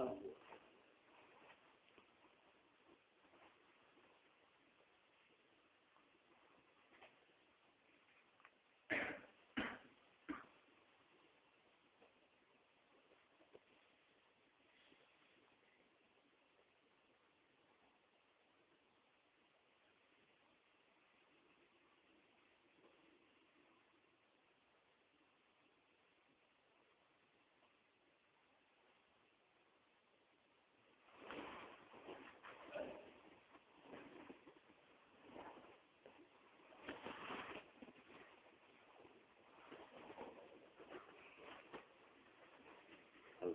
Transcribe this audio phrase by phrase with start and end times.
[0.00, 0.49] answer.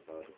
[0.06, 0.36] motor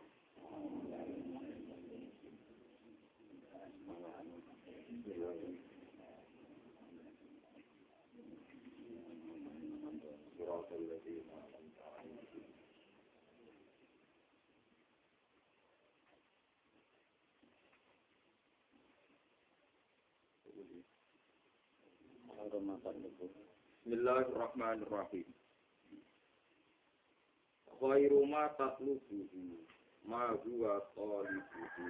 [23.87, 25.46] Bismillahirrahmanirrahim.
[27.77, 29.61] Khairu ma tatlubuhu
[30.09, 31.87] ma huwa talibuhu.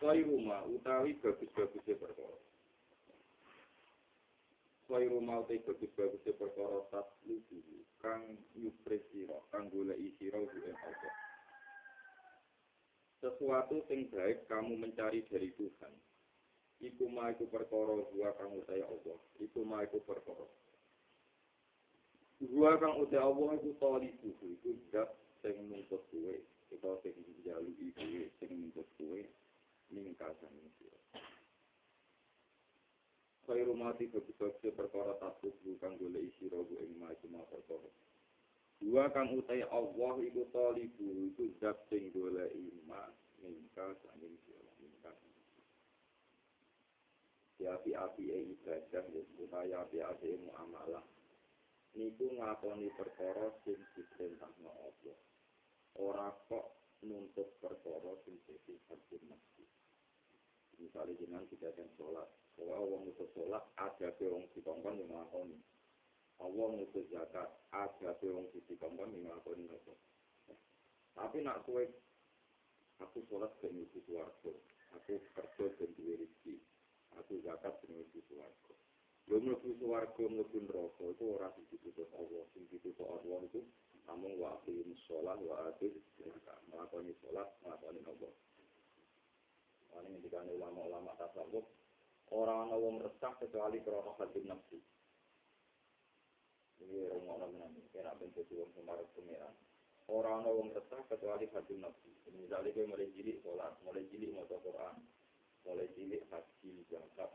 [0.00, 2.38] Khairu ma utawi bagus-bagusnya perkara.
[4.86, 11.14] Khairu ma utawi bagus-bagusnya perkara tatlubuhu kang yupres sira, kang goleki sira ing Allah.
[13.24, 15.94] Sesuatu sing baik kamu mencari dari Tuhan.
[16.84, 19.18] Iku ma iku perkara gua kang utai Allah.
[19.40, 20.63] Iku ma iku perkara.
[22.50, 24.58] Gua kang utai Allah iku tali buku.
[24.60, 25.08] Iku zat
[25.40, 26.44] sing nuntut kue.
[26.68, 28.28] Kita sing jaluki kue.
[28.36, 29.24] Sing nuntut kue.
[29.94, 31.00] Ningkasan sira.
[33.44, 37.88] Khairu mati bagus-bagus perkara tasbih kang golek sira ku ing ma iku ma perkara.
[38.84, 41.32] Gua kang utai Allah iku tali buku.
[41.32, 43.12] Iku zat sing golek iman.
[43.40, 44.72] Ningkasan sira.
[44.82, 45.32] Ningkasan
[47.62, 51.00] ya api-api e ibadah ya supaya api-api muamalah
[51.94, 55.18] niku nglakoni perkara sing diperintahno Allah
[55.98, 56.66] ora kok
[57.06, 59.64] nuntut perkara sing dadi hati nafsu
[60.78, 62.28] misalnya jenengan tidak ada sholat.
[62.54, 65.58] Bahwa wong nuntut sholat ada ke wong dikongkon yang nglakoni.
[66.42, 69.94] Allah nuntut zakat ada ke wong dikongkon yang nglakoni apa?
[71.14, 71.86] Tapi nak kue
[72.98, 73.70] aku sholat ke
[74.10, 74.52] warga
[74.94, 76.56] aku kerja dan duwe rezeki.
[77.22, 78.73] Aku zakat menuju suwargo.
[79.24, 83.64] Yo mlebu swarga mlebu neraka itu ora sing ditutup Allah, sing ditutup Allah itu
[84.04, 86.60] namung wa aqim shalah wa atil zakat.
[86.68, 88.32] Nglakoni salat, nglakoni Allah.
[89.96, 91.64] Ana ngendikane ulama-ulama tasawuf
[92.34, 94.78] ora ana wong resah kecuali krana hati nafsi.
[96.84, 99.54] Ini orang orang menang, kira bentuk wong semarang pengiran.
[100.10, 102.12] Orang ana wong resah kecuali hati nafsi.
[102.34, 104.96] Misalnya mulai cilik sholat, mulai cilik maca Quran,
[105.64, 107.30] mulai cilik hati zakat,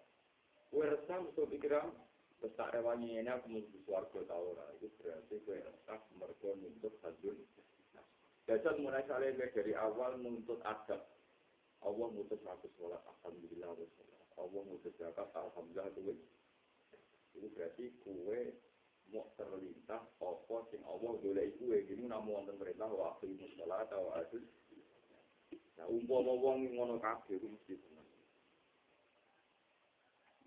[0.69, 0.86] sholat
[2.86, 4.69] wangi ini aku mau suarga tau lah.
[4.77, 7.38] Itu berarti gue resah mereka nuntut hajun.
[8.45, 11.01] Jajal mulai kalian dari awal nuntut adab.
[11.80, 14.24] Allah mutus aku sholat, alhamdulillah sholat.
[14.36, 16.16] Allah mutus zakat, alhamdulillah itu.
[17.36, 18.51] Itu berarti kue
[19.10, 24.21] mau terlintas apa sing Allah boleh iku gini namun wonten perintah wa aqimu sholata wa
[24.21, 24.38] atu.
[25.80, 27.74] Nah umpama wong ngono kabeh mesti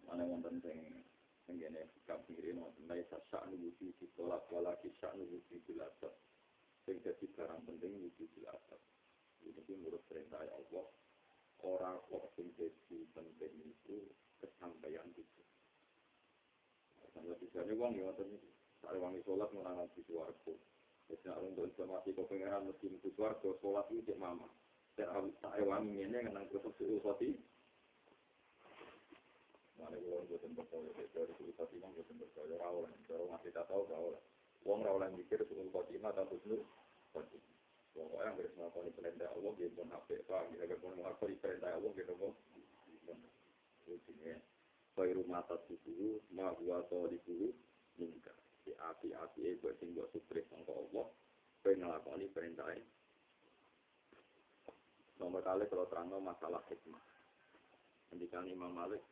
[0.03, 0.13] bener.
[0.13, 0.79] Ana wonten sing
[1.47, 6.13] sing ngene kabire wonten lae sasak nuwuji di sholat wala kisah nuwuji di latar.
[6.87, 8.81] Sing dadi barang penting nuwuji di latar.
[9.43, 10.87] Ini menurut perintah Allah
[11.63, 14.11] orang kok sing dadi penting itu
[14.43, 15.43] kesampaian itu.
[17.13, 18.51] Sampai bisa wong ya ngoten iki.
[18.83, 20.55] Sare wangi salat menangan di swarga.
[21.11, 24.49] Wis nek untuk informasi kok pengeran mesti di swarga salat iki cek mama.
[24.97, 25.09] Nek
[25.45, 26.99] tak wangi ngene nang terus suhu
[29.83, 29.99] hati.
[29.99, 32.91] Mane wong boten percaya dari hati nang boten percaya ora oleh.
[33.11, 34.23] Cara ngasih tak tahu oleh.
[34.63, 36.63] Wong ora oleh mikir suhu hati mah tak husnul
[37.11, 37.53] khotimah.
[37.93, 40.43] Pokoknya yang harus melakukan perintah Allah, dia pun HP, Pak.
[40.57, 42.33] Kita pun melakukan perintah Allah, kita pun.
[43.85, 44.37] Ujungnya,
[44.97, 47.53] Khairu mata tubuh, ma huwa tolibuhu,
[48.01, 48.33] minka.
[48.65, 51.07] Di api-api itu, sing buat supres sama Allah,
[51.61, 52.81] kau ngelakoni perintahnya.
[55.21, 57.05] Nomor kali kalau terang masalah hikmah.
[58.09, 59.05] Ketika Imam Malik,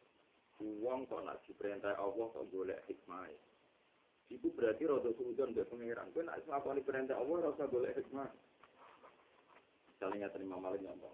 [0.60, 3.26] uang kok nak diperintah Allah kok boleh hikmah.
[4.30, 6.14] Itu berarti rodo suudon dari pengiran.
[6.14, 8.30] Kau nak ngelakoni perintah Allah, rasa boleh hikmah.
[9.90, 11.12] Misalnya terima maling nyontoh.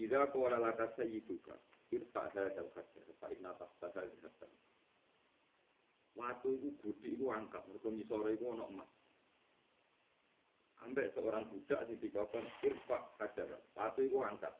[0.00, 1.52] Ida kuala laka sayyiduka,
[1.92, 4.50] irfa hadal hajar, fa'inna tahtaha hajar.
[6.16, 8.90] Waktu itu budi itu angkat, mereka sore itu ada emas.
[10.80, 14.56] Ambek seorang budak di dikatakan irfa hajar, waktu itu angkat.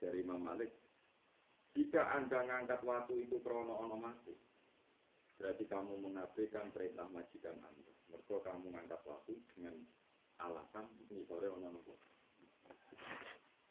[0.00, 0.72] Dari Imam Malik,
[1.76, 4.00] jika anda ngangkat waktu itu krono ono
[5.40, 7.92] berarti kamu mengabaikan perintah majikan anda.
[8.12, 9.76] Mereka kamu ngangkat waktu dengan
[10.40, 11.96] alasan ini sore ono nopo.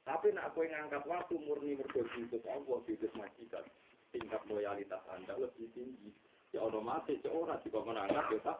[0.05, 3.65] Tapi nak aku ngangkat waktu murni mergo untuk Allah hidup majikan,
[4.09, 6.09] tingkat loyalitas anda lebih tinggi.
[6.49, 8.57] Ya otomatis ya ora jika menangkat ya tak.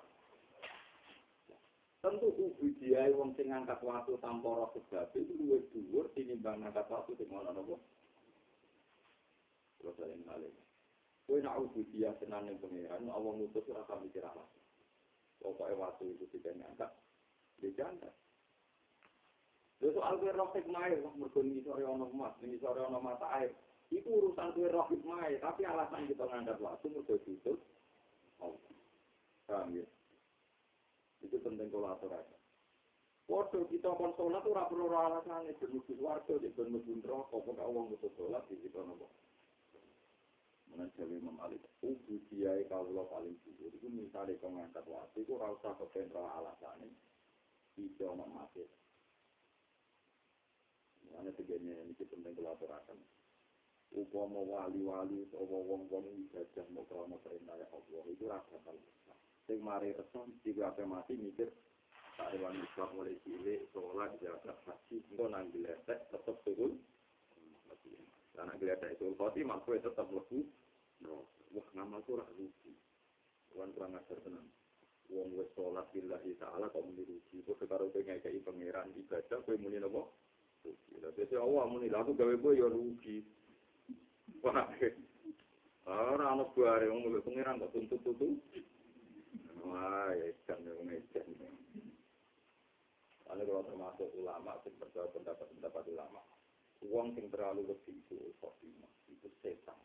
[1.99, 7.11] Tentu ubudiyah wong sing ngangkat waktu tanpa roh sebab itu luwih dhuwur tinimbang ngangkat waktu
[7.19, 7.75] sing ono nopo.
[9.83, 10.47] Terus lain kali.
[11.27, 14.63] Kowe nak ubudiyah tenan ning pangeran, Allah ngutus ora sampe mikir alasan.
[15.43, 16.91] Pokoknya waktu itu tidak ngangkat,
[17.59, 18.11] dia janda.
[19.79, 23.55] Lalu soal kue roh hikmah, mereka ini sore ono emas, ini sore ono mata air.
[23.91, 27.53] Itu urusan kue roh hikmah, tapi alasan kita ngangkat waktu, mereka itu.
[28.43, 28.55] Oh,
[29.47, 29.85] paham ya?
[31.29, 32.37] Itu penting kalau aja.
[33.29, 37.61] Waduh, kita kon sholat ora perlu alasan itu mesti warga di ben mlebu neraka kok
[37.61, 39.05] wong mesti sholat di kita nopo.
[40.99, 45.77] Jawa Imam Malik, ubu diai kalau paling jujur itu misalnya kau ngangkat waktu itu rasa
[45.79, 46.91] kepentra alasannya
[47.77, 48.67] bisa mati.
[51.07, 52.99] Mana segini ini penting kolaborasi.
[53.95, 58.98] Upama wali-wali atau wong-wong ibadah mau krono perintah Allah itu rasa kalau
[59.49, 61.49] Sing mari resah jika apa mati mikir
[62.21, 66.77] tak hewan Islam mulai cilik sholat jaga haji engkau nang geletek tetap turun.
[68.37, 70.45] Karena geletek itu khotimah kue tetap lebih
[71.01, 71.25] no
[71.57, 72.77] wah nama itu rak rugi.
[73.57, 74.45] Wan kurang ajar tenang
[75.09, 77.41] wong wis sholat billahi ta'ala kok muni rugi?
[77.41, 80.05] Kok karo ngekeki pangeran ibadah kowe muni napa?
[80.61, 81.01] Rugi.
[81.01, 81.89] Lha dadi Allah muni.
[81.89, 83.25] Lha aku gawe kowe ya rugi.
[84.45, 84.69] Wah
[86.13, 88.77] ora ana buare wong mbek pangeran kok tuntut-tuntut
[89.69, 91.29] wah ya kan wong edan
[93.29, 96.25] Ada kalau termasuk ulama, sing percaya pendapat-pendapat ulama,
[96.81, 99.77] uang yang terlalu lebih itu khotimah, itu setan.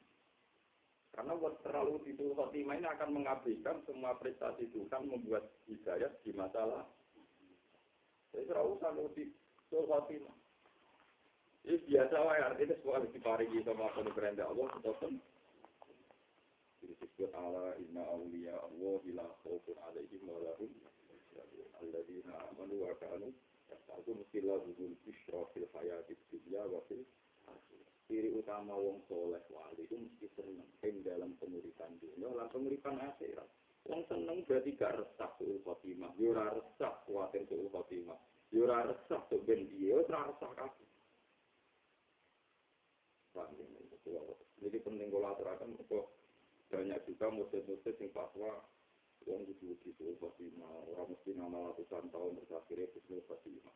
[1.12, 6.88] Karena buat terlalu itu khotimah ini akan mengabaikan semua prestasi Tuhan membuat hidayat di masalah.
[8.32, 10.36] Jadi terlalu usah di itu khotimah.
[11.68, 15.20] Ini biasa wae artinya sekolah diparingi sama perintah Allah betul
[17.14, 20.70] disebut ala inna awliya Allah ila khawfun alaihim wa lahum
[21.78, 23.30] alladzina amanu wa kanu
[23.94, 24.74] Aku mesti lahul
[25.06, 27.06] bishra fil hayatid dunya wa fil
[28.10, 33.48] Ciri utama wong soleh wali itu mesti seneng ing dalam penguripan dunia lan penguripan akhirat.
[33.88, 38.18] Wong seneng berarti gak resah suul khotimah, yo ora resah kuatir suul khotimah.
[38.52, 40.88] Yo ora resah tuh ben dia ora resah kabeh.
[44.60, 46.23] Jadi penting kalau aturakan kok
[46.74, 48.52] banyak juga murid-murid yang fatwa
[49.24, 53.72] Wong itu gitu Fatimah, orang mesti nama ratusan tahun terus akhirnya Husnul Fatimah.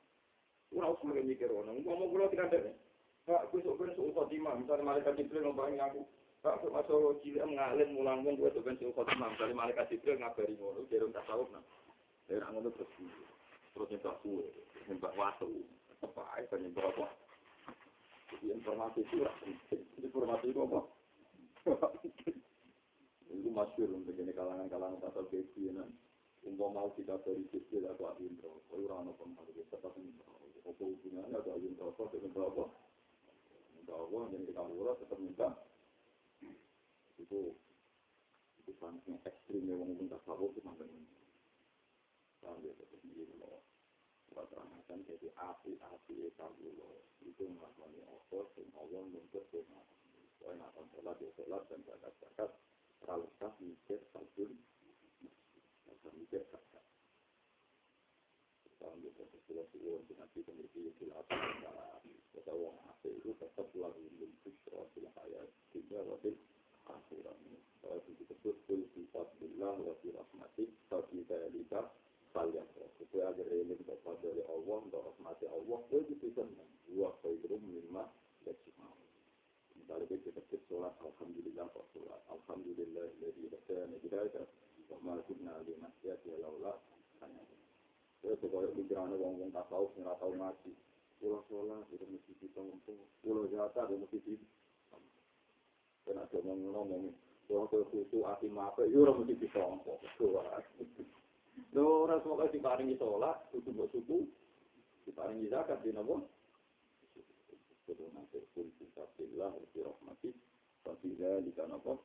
[0.76, 2.76] Ora usah mikir ono, ngomong kula tidak ada.
[3.24, 4.56] Pak, besok ben suul khotimah.
[4.60, 6.00] Misalnya malaikat Jibril ngomongin aku,
[6.44, 9.28] Pak, masuk cilik ngalim mulang wong gue sebenarnya suhu khotimah.
[9.32, 11.64] Misalnya malaikat Jibril ngabari ngono, jadi tak tahu nah.
[12.28, 12.88] Dari ngono terus
[13.72, 14.48] terus nyembah kue,
[14.88, 15.48] nyembah watu,
[16.04, 17.06] apa aja nyembah apa.
[18.44, 19.24] Informasi itu
[20.04, 20.80] informasi itu apa?
[23.28, 25.92] Itu masyur untuk ini kalangan-kalangan pasal kebianan.
[26.46, 30.32] Umpam mau kita dari kecil atau indro, kalau orang apa pengaruh tetap indro.
[30.64, 32.64] Apa hubungannya atau indro apa dengan apa?
[33.74, 35.48] Minta Allah dan kita murah tetap minta.
[37.18, 37.58] Itu
[38.64, 41.08] itu sangat ekstrim yang minta tasawuf itu sampai ini.
[42.40, 43.60] Sampai tetap begini loh.
[44.32, 46.78] Terangkan jadi api-api kabul
[47.26, 48.38] itu melakukan apa?
[48.54, 49.84] Sehingga Allah menuntut dengan
[50.38, 52.50] Soalnya akan sholat ya sholat dan zakat-zakat
[53.00, 54.50] terlalu sah mikir sabun
[55.88, 56.84] masa mikir zakat.
[58.78, 61.40] Tahun dua ribu sepuluh sepuluh nanti memiliki khilafah
[62.38, 66.36] kata uang asli itu tetap lalu untuk soal khilafah tiga wabil
[66.86, 67.38] akhirat.
[67.82, 71.90] Kalau disebut kul sifat billah wa fi rahmati tapi saya lihat
[72.36, 72.66] kalian
[73.00, 76.44] supaya agar ini kepada Allah, untuk rahmati Allah, itu bisa
[76.86, 78.04] dua khairum lima
[78.44, 79.07] yajma'u.
[80.08, 82.16] Kita ketik sholat, Alhamdulillah kok sholat.
[82.32, 84.48] Alhamdulillah dari dasarnya hidayah.
[84.88, 86.80] Wa kunna li nasyati laula
[87.20, 87.44] hanya.
[88.24, 90.72] Ya supaya pikirannya wong-wong tak tahu, nggak tahu ngaji.
[91.20, 93.04] Pulau sholat, itu mesti kita ngomong.
[93.20, 94.96] Pulau jatah, itu mesti kita.
[96.08, 97.12] Kena ada ngomong-ngomong.
[97.44, 100.00] Khusus hati mape, itu mesti kita ngomong.
[101.76, 104.24] Lho, orang semua diparingi sholat, itu buat suku.
[105.04, 105.92] Diparingi zakat, di
[107.88, 107.96] nama.
[107.96, 110.34] Kuruna firkul kisabillah Wa rahmati
[110.84, 111.96] Fabila likan apa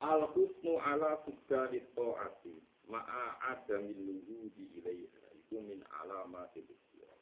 [0.00, 2.56] Al-husnu ala fudari ta'ati
[2.88, 7.20] Ma'a adamil luhudi ilaiha Itu min alamatil istirah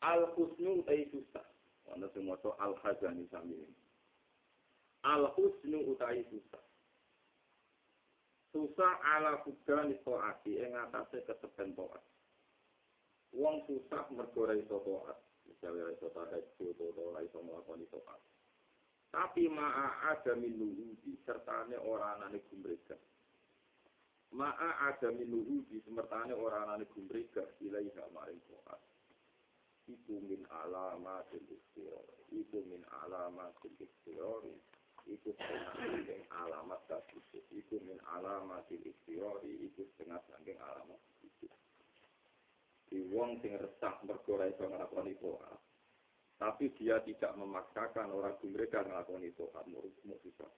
[0.00, 1.46] Al-husnu utai susah.
[1.86, 3.66] Wanda semua so al-hajani sambil
[5.02, 6.62] Al-husnu utai susah.
[8.54, 12.19] Susah ala fudari ta'ati Yang atasnya kesepen ta'ati
[13.32, 18.20] wong susah mergo ora iso taat misalnya ora iso tahajud atau ora iso melakukan taat
[19.10, 22.98] tapi ma'a ada minuhudi sertane ora anane gumrega
[24.34, 28.80] ma'a ada minuhudi sertane ora anane gumrega ilaiha maring taat
[29.90, 34.42] iku min alamatil ikhtiar iku min alamatil ikhtiar
[35.10, 35.74] iku setengah
[36.44, 41.00] alamat kasih iku min alamatil ikhtiar iku setengah saking alamat
[42.90, 45.62] di wong sing resah mergo ora iso taat.
[46.40, 49.94] Tapi dia tidak memaksakan orang mereka nglakoni taat murid
[50.26, 50.50] bisa.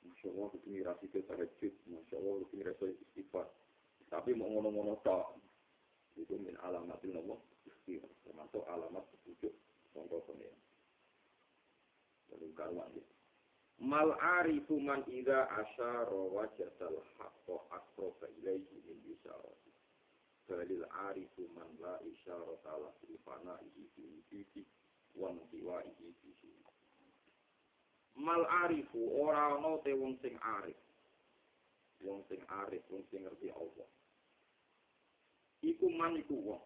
[0.00, 1.74] Masya Allah, itu mirasi ke tahajud.
[1.92, 3.46] Masya Allah, itu mirasi istighfar.
[4.08, 5.36] Tapi mau ngono-ngono tak.
[6.16, 7.36] Itu min alamatin Allah.
[7.68, 8.08] Istighfar.
[8.24, 9.52] Termasuk alamat petunjuk.
[9.92, 10.56] Contoh pengen.
[12.32, 13.04] Lalu karuan ya.
[13.80, 19.69] Mal arifu man ida asyara wajadal haqqa akroba ilaihi min bisyarati
[20.50, 22.90] balil arifu man la isyarata la
[23.24, 24.66] fana ihi fi wujudi
[25.16, 26.30] wa mutiwa ihi fi
[28.20, 30.76] mal arifu ora ana te wong sing arif.
[32.04, 33.88] Wong sing arif wong sing ngerti Allah.
[35.62, 36.64] Iku man iku wong.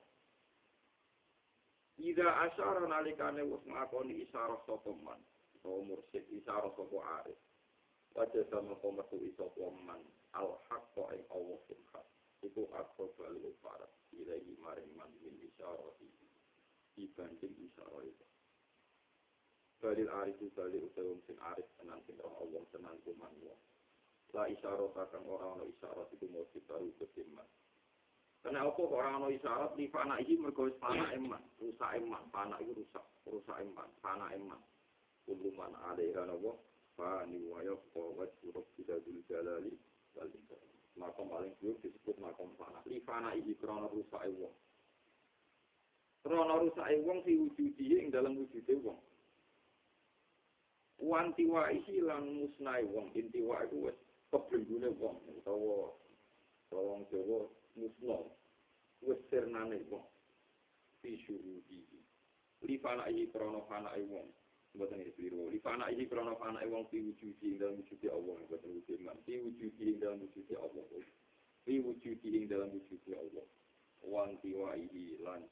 [1.99, 5.21] Ida asyara nalikane wis ngakoni isyarah sapa man
[5.55, 7.39] utawa mursyid isyarah sapa arif.
[8.15, 10.03] Wajah sama kometu sapa man
[10.35, 12.07] al haqqa ing Allah sing hak
[12.45, 16.13] itu akrob balik farat ilahi maring man min isyarati
[16.95, 18.27] dibanding isyarah itu
[19.85, 23.61] Balil arif balil utawung sing arif tenan sing roh Allah tenan kuman wong
[24.33, 27.47] La isyarah takang orang no isyarat itu mau baru ketimbang
[28.41, 29.77] Karena apa orang no isyarat?
[29.77, 33.05] Di fana ini mergawis fana eman Rusak eman, fana itu rusak.
[33.29, 34.59] Rusak eman, fana eman
[35.29, 36.57] Kuluman alaiha nawa
[36.97, 39.77] Fani wa yafqa wajhu tidak dul jalali
[40.17, 40.41] Balik
[40.97, 42.83] makom paling buruk disebut makom fana.
[42.87, 44.55] Li fana iki krana rusak wong.
[46.23, 49.01] Krana rusak wong si wujudi ing dalam wujude wong.
[51.05, 53.99] Wanti wa isi lan musnai wong, inti wa iku wis
[54.31, 55.91] keblembune wong utawa
[56.71, 58.19] wong Jawa musna.
[59.03, 60.07] Wis sirnane wong.
[61.03, 61.83] Fi syuhudi.
[62.65, 64.31] Li fana iki krana fana wong.
[64.75, 65.51] Mboten iki keliru.
[65.51, 69.19] Li fana iki krana fana wong fi wujudi ing dalam wujudi Allah, mboten wujudi man.
[69.25, 70.85] Fi wujudi ing dalam wujudi Allah.
[71.65, 73.47] Fi wujudi ing dalam wujudi Allah.
[74.03, 75.47] Wan tiwaihi lan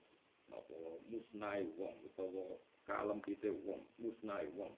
[0.53, 0.75] apa
[1.09, 4.75] musnai wong utawa kalem pite wong, musnai wong.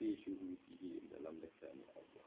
[0.00, 2.26] Fi syuhudi ing dalam leksane Allah.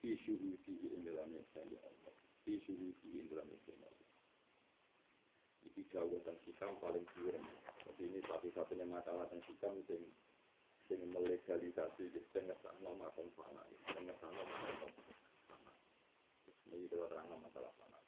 [0.00, 2.12] Fi syuhudi ing dalam leksane Allah.
[2.44, 4.10] Fi syuhudi ing dalam leksane Allah.
[5.68, 7.44] Iki jawaban kita paling keren.
[8.00, 10.04] ini satu-satunya masalah yang hikam sing
[10.86, 14.90] sing melegalisasi sing ngesakno makom fana sing ngesakno makom
[15.46, 15.72] fana
[16.70, 18.00] ini orang masalah fana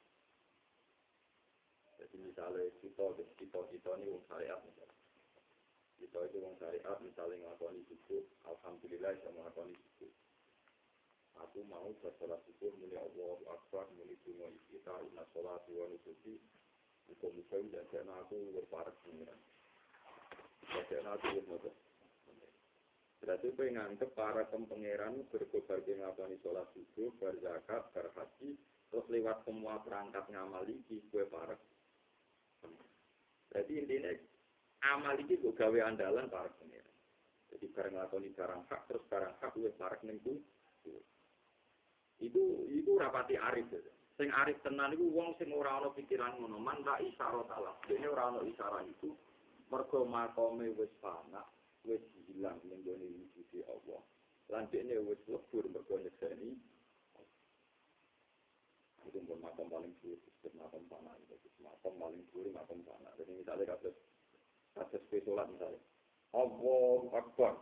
[1.99, 3.05] jadi misalnya kita
[3.35, 4.59] kita kita ini wong syariat
[5.99, 10.07] kita itu wong syariat misalnya ngelakoni suku alhamdulillah bisa ngelakoni suku
[11.39, 16.39] aku mau bersolat subuh muni Allah Akbar muni dungo kita inna sholat wa nusuki.
[17.09, 17.57] Muka-muka
[17.89, 19.39] dan aku berparak pengiran.
[20.89, 21.73] Dan aku bermotor.
[23.19, 28.55] Berarti gue nganggep para pengeran berkobar ke ngapani sholat subuh, berzakat, berhaji,
[28.87, 31.59] terus lewat semua perangkat ngamal iki gue parek.
[33.51, 34.11] Jadi intinya
[34.95, 36.95] amal iki gue gawe andalan para pengeran.
[37.51, 40.39] Jadi bareng ngakoni barang hak, terus barang hak gue parek nengku.
[42.23, 43.91] Itu itu rapati arif gitu.
[44.19, 47.75] Sing arif tenan iku wong sing ora ana pikiran ngono, man ra isyarat salah.
[47.87, 49.15] Dene ora ana isyarat itu
[49.71, 51.47] mergo makome wis panak,
[51.89, 54.01] wis hilang ning gone wujude Allah.
[54.53, 56.53] Lan dene wis lebur mergo nyekseni
[59.09, 61.33] itu pun makam paling sulit, itu makam panak, itu
[61.65, 63.09] makam paling sulit, makam panak.
[63.17, 63.95] Jadi misalnya kasus
[64.77, 65.81] kasus sholat misalnya,
[66.37, 67.57] Allah Akbar,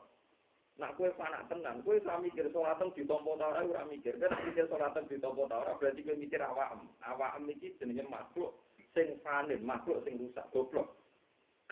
[0.77, 4.13] Nak kue panak tenan, kue ora mikir salatan ditampa ta ora ora mikir.
[4.21, 6.77] Kowe nak mikir salatan ditampa ta ora berarti kue mikir awak.
[7.01, 8.61] Awak iki jenenge makhluk
[8.93, 10.93] sing fani, makhluk sing rusak, goblok.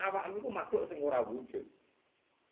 [0.02, 1.62] Awak iku makhluk sing ora wujud.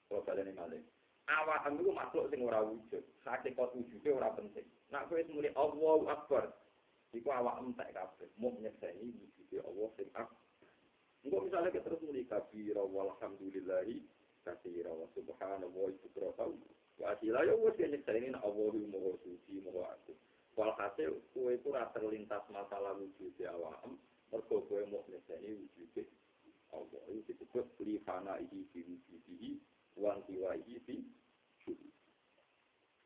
[0.08, 0.82] Kalau malih.
[1.24, 3.04] Awak iku makhluk sing ora wujud.
[3.24, 4.68] Hakikat wujude ora penting.
[4.92, 6.52] Nak kowe muni Allahu Akbar,
[7.16, 8.28] iku awak entek kabeh.
[8.36, 10.44] Mau nyekseni wujude Allah sing akbar.
[11.24, 13.96] Engko misalnya kita terus muni kabira walhamdulillahi
[14.44, 16.52] kasira wa subhanallah itu tahu
[17.00, 20.12] wa asila ya wis nyeksa ini Allah moho suci moho aku
[20.54, 23.96] walhasil kue itu terlintas masalah wujud di awam
[24.30, 26.06] mergo kue mau nyeksa ini wujud
[26.76, 29.58] Allah itu disebut lifana ihi fi wujudihi
[29.98, 30.96] wan tiwa ihi fi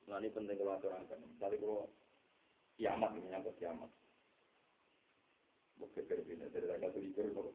[0.08, 1.20] Nah ini penting kalau aturkan.
[1.20, 1.92] Misalnya kalau
[2.80, 3.92] kiamat ini nyangkut kiamat.
[5.76, 7.52] Bukan berbeda dari tanggal tujuh itu.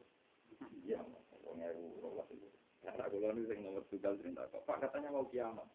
[0.86, 1.22] Kiamat.
[1.34, 2.46] Kalau ngeru, rolas itu.
[2.78, 4.62] Karena kalau ini yang nomor tunggal cerita kok.
[4.70, 5.66] Pak katanya mau kiamat.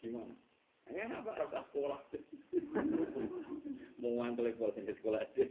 [0.00, 0.34] Gimana?
[0.88, 2.00] Ya, apa rasa sekolah?
[4.00, 5.44] mau ngantel kalau sekolah aja.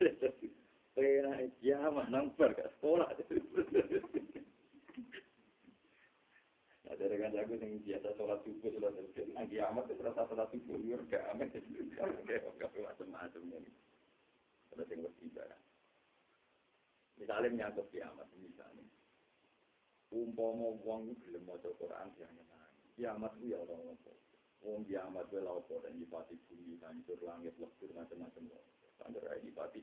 [0.94, 3.10] Pena kiamat nampak ke sekolah.
[6.84, 9.26] Nah, dari kan aku yang biasa sholat subuh, sholat subuh.
[9.34, 11.58] Nah, kiamat itu rasa sholat subuh, ya, gak amat.
[11.98, 13.42] Gak macam-macam.
[14.70, 15.56] Terus yang berbicara.
[17.18, 18.86] Misalnya menyangkut kiamat, misalnya.
[20.14, 22.86] Umpama wong gelem maca Quran yang nyenangi.
[22.94, 24.14] Kiamat ku ya ora ono.
[24.62, 28.46] Wong kiamat lha opo dan dipati bumi hancur langit lebur macam-macam.
[28.94, 29.82] Sampai ra dipati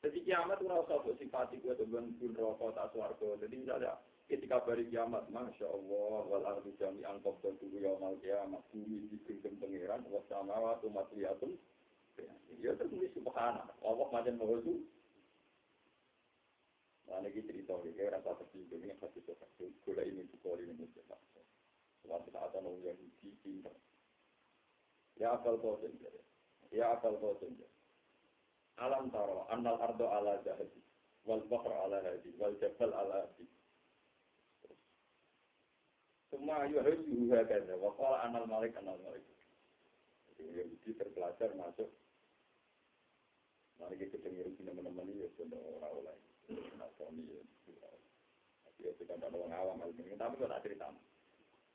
[0.00, 3.36] Jadi kiamat itu rasa untuk simpati gue tujuan pun rokok tak suarga.
[3.44, 4.00] Jadi misalnya
[4.32, 9.60] ketika bari kiamat, masya Allah, wal ardu jami angkop dan tunggu yamal kiamat, bumi digenggam
[9.60, 11.52] pangeran, wasama waktu maksuliyatum.
[12.64, 14.56] Ya terus ini subhanallah, Allah macam mau
[17.10, 19.50] Nah, ini cerita, ini rasa tersinggung, ini kasih sokat,
[19.82, 21.02] gula ini buka ini muslim.
[22.06, 23.74] Suatu saat ada orang Yahudi pintar.
[25.18, 25.78] Ya akal kau.
[26.72, 27.34] Ya akal kau.
[28.80, 30.80] Alam taro, annal ardo ala jahadi,
[31.28, 33.44] wal bahr ala hadi, wal jabal ala hadi.
[36.32, 37.04] Semua ayu harus
[37.44, 39.20] kan, wakala anal malik anal malik.
[40.32, 41.92] Jadi Yahudi terpelajar masuk.
[43.76, 46.18] Mari kita dengar teman-teman ini ya sudah orang-orang
[46.80, 47.42] Nasrani ya.
[48.80, 50.88] Ya sudah ada orang awam tapi kok tak cerita.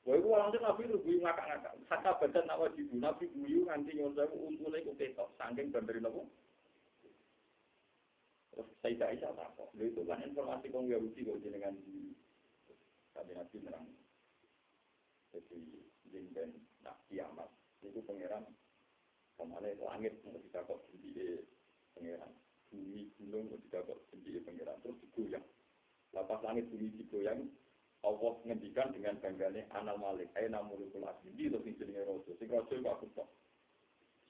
[0.06, 1.74] Wah, itu langsung Nabi itu guyu ngakak-ngakak.
[1.90, 5.34] Kata badan nak wajib Nabi guyu nganti nyonsa itu untungnya itu ketok.
[5.42, 6.30] Sangking bandari nopo.
[8.56, 9.70] Terus saya Aisyah tak kok.
[9.76, 12.16] Itu kan informasi kong Yahudi kok jenengan di
[13.12, 13.60] Tadi Nabi.
[15.36, 15.60] Jadi
[16.08, 17.52] jengben nak kiamat.
[17.84, 18.48] Itu pangeran.
[19.36, 21.44] Ke mana langit mau kok sendiri
[21.92, 22.32] pangeran
[22.76, 25.46] bumi gunung tidak kok sendiri pengiran terus digoyang.
[26.12, 27.48] Lapas langit bumi digoyang,
[28.06, 32.52] Allah ngendikan dengan bangganya anal malik, aina mulukul asli, di lo sing jenenge rojo, sing
[32.52, 33.30] rojo itu aku kok.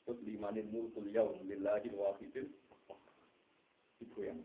[0.06, 2.46] Sebut limanin mulkul yaum lillahi wahidin
[4.06, 4.42] digoyang.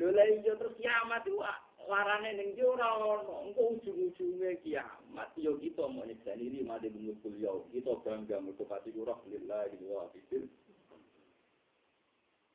[0.00, 1.38] Lho lha iya terus kiamat itu
[1.86, 3.46] warane ning yo ora ono.
[3.46, 7.68] Engko ujung-ujunge kiamat yo kita mau nyekani ini mati mulkul yo.
[7.70, 10.50] Kita bangga mergo pati kurang lillahi wa fitil.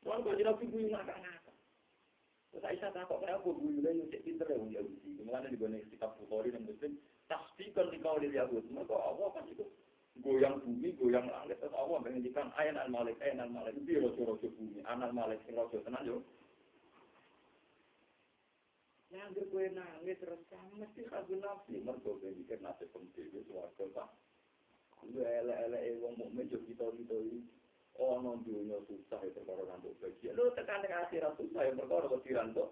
[0.03, 1.55] Wong kok dina pibu ngakak-ngakak.
[2.49, 5.21] Takut kayak aku dulu ya cek pinter ya Yahudi.
[5.21, 6.97] Mulane kitab Bukhari dan Muslim
[7.29, 8.65] tasdiqan di kaul Yahud.
[8.73, 9.63] Maka Allah kan itu
[10.21, 11.59] goyang bumi, goyang langit.
[11.59, 13.75] Terus Allah menghentikan ayan al malik, ayan al malik.
[13.75, 16.19] Itu rojo-rojo bumi, anal malik, sing rojo tenan yo.
[19.09, 20.37] Yang gue nangis terus
[20.77, 24.09] mesti kagu nafsi mergo gue mikir nasib penting suwarga pak.
[25.01, 27.41] Gue elek-elek wong mukmin yo kita-kita iki
[27.97, 30.37] ono dunya susah itu perkara rantuk bagian.
[30.37, 32.69] Lu tekan ning akhirat susah ya perkara kok dirantuk.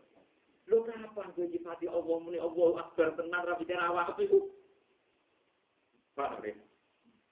[0.70, 4.54] Lu kapan gue nyifati Allah muni Allah akbar tenan ra pikir awak iku.
[6.14, 6.54] Pak ya.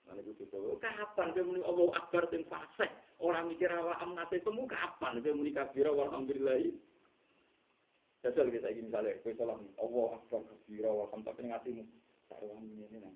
[0.05, 2.91] Nanti gue tiba-tiba, kapan gue muni Allah akbar dan fasih?
[3.17, 6.77] Orang mikir Allah nate itu, kapan gue muni kabira walhamdulillah ini?
[8.21, 11.83] Saya selalu kayak gini, misalnya, salam, Allah akbar kabira walhamdulillah, tapi ngasihmu,
[12.29, 13.15] taruhan ini ini nang,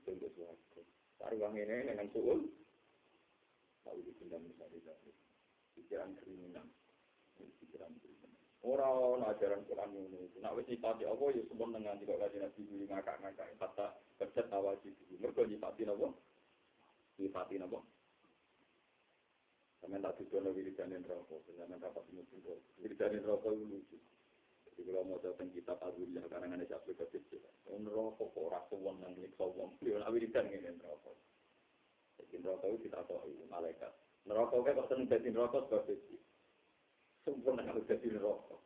[0.00, 0.80] itu gue suaraku.
[1.20, 2.40] Taruhan ini ini nang suul,
[3.84, 4.96] tapi gue pindah misalnya,
[5.76, 6.64] pikiran kriminal.
[8.64, 8.96] Kriminal.
[8.96, 13.48] Orang ajaran Quran ini, nak wis nyipati Allah, ya dengan tidak kaji nabi dulu ngakak-ngakak,
[13.60, 16.08] kata kerja tawajib dulu, mereka nyipati apa?
[17.20, 17.78] Nyipati apa?
[19.84, 23.98] Sampai tak tujuan wiridanin rokok, sampai dapat nyusun rokok, wiridanin rokok itu lucu.
[24.74, 29.12] Jadi kalau mau jawab kitab Al-Huriyah, karena ada satu kecil, neraka kok rasa wong nang
[29.20, 31.12] nyiksa wong, beliau nak wiridan ngene neraka.
[32.16, 33.92] Jadi neraka itu kita tahu malaikat.
[34.24, 36.00] Neraka kok seneng jadi neraka sebab.
[37.24, 38.56] Sempurna kalau jadi neraka.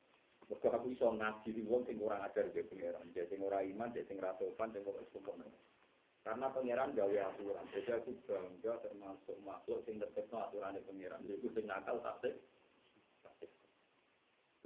[0.50, 3.92] Mereka aku bisa ngaji di wong sing ora ajar ke pangeran, jadi sing ora iman,
[3.94, 5.46] jadi sing ra sopan, sing kok sempurna.
[6.26, 11.22] Karena pangeran gawe aturan, jadi aku bangga termasuk makhluk sing terkena aturan pangeran.
[11.22, 12.34] Jadi sing nakal tak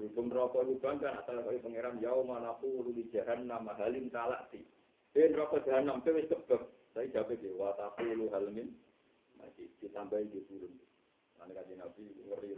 [0.01, 4.65] Hukum rokok itu bangga, asal kau pangeran jauh mana aku di jahanam halim kalati.
[5.13, 6.63] Dan rokok jahanam itu wis kebek.
[6.97, 8.73] Saya jawab dia, wataku lu halmin
[9.37, 10.75] masih ditambahi di turun.
[11.41, 12.53] Nanti kaji nabi ngeri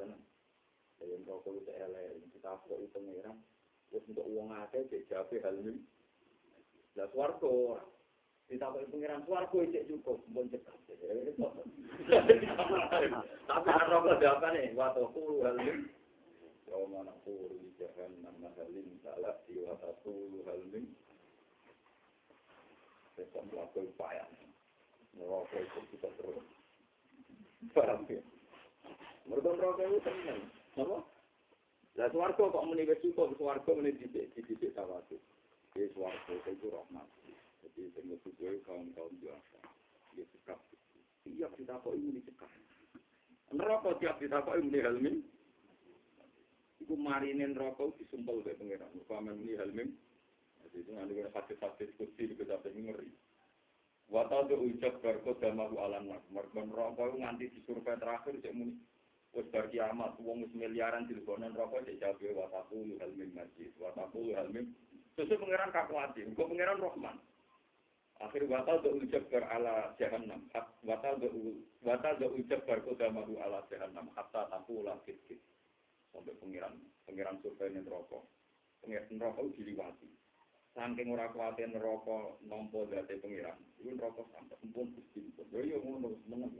[1.04, 1.72] Dan rokok itu
[2.36, 3.32] kita itu.
[3.92, 5.76] Terus untuk uang ada, dia jawab halmin.
[6.98, 7.90] Lah suarco orang.
[8.44, 10.20] Ditakut pangeran suarco itu cukup,
[10.52, 10.76] cekat.
[13.48, 15.88] Tapi rokok jawabannya, wataku lu halmin
[16.74, 20.58] Yawma naqulu li jahannam mahalin salati wa taqulu hal
[23.14, 24.24] Besok melakukan upaya
[25.14, 26.42] Neraka itu kita terus
[28.10, 28.22] ya?
[29.30, 30.10] Neraka itu
[30.74, 30.98] Apa?
[31.94, 35.14] Lah suarga kok meni wis cukup suarga meni didik didik tawatu.
[35.78, 37.06] Ya suarga itu rahmat.
[37.62, 39.58] Jadi sing mlebu kowe kaum-kaum biasa.
[40.18, 40.58] Ya cekap.
[41.22, 42.50] Tiap ditakoki muni cekap.
[43.54, 45.12] Neraka tiap ditakoki muni helmi.
[46.82, 48.90] Iku marinin rokok disumpel ke pengiran.
[48.98, 49.94] Mukaman ini halmim.
[50.66, 53.08] Jadi itu nanti kena hadis-hadis kursi di kita ngeri.
[54.10, 56.26] Wata do ucap barko damahu alam nak.
[56.34, 58.74] Mergon rokok nganti di survei terakhir cek muni.
[59.34, 63.70] Wes bar kiamat wong wis miliaran dilebonen rokok cek jabe wataku lu halmim masjid.
[63.82, 64.70] Wataku lu halmim.
[65.18, 66.26] Sesuai pengiran kakuati.
[66.26, 67.18] Engkau pengiran Rahman.
[68.22, 70.46] Akhir watal do ucap bar ala jahannam.
[70.86, 71.28] Watal do
[71.82, 74.06] watal do ucap barko damahu ala jahannam.
[74.14, 75.42] Hatta takulah kit-kit
[76.14, 76.78] sampai pengiran
[77.10, 78.22] pengiran survei neraka
[78.86, 80.08] pengiran neraka diliwati
[80.70, 86.14] saking ora kuatir neraka nampa date pengiran iku neraka sampai pun gusti yo yo ngono
[86.30, 86.54] meneng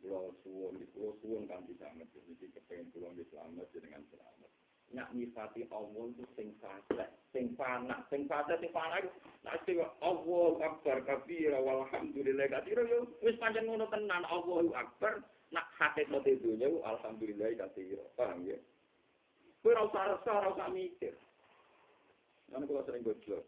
[0.00, 4.50] Kalau suwon, kalau suwon kan bisa ngerti, jadi kepengen pulang di selamat, dengan selamat.
[4.90, 9.10] nak nyifati Allah itu sing fase, sing fana, sing fase, sing itu
[9.46, 15.22] nak istiwa Allah akbar kabira walhamdulillah katira yo wis pancen ngono tenan Allah akbar
[15.54, 18.58] nak hakikat dunya alhamdulillah katira paham ya
[19.62, 21.14] ora usah rasa mikir
[22.50, 23.46] Nanti kalau sering gojlok,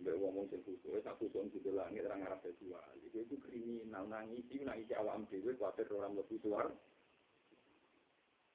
[0.00, 4.44] mbak ngomong sing wis aku son di langit orang arah seksual, itu itu kriminal nangis,
[4.48, 6.72] itu nangis awam dewi, khawatir orang lebih suar,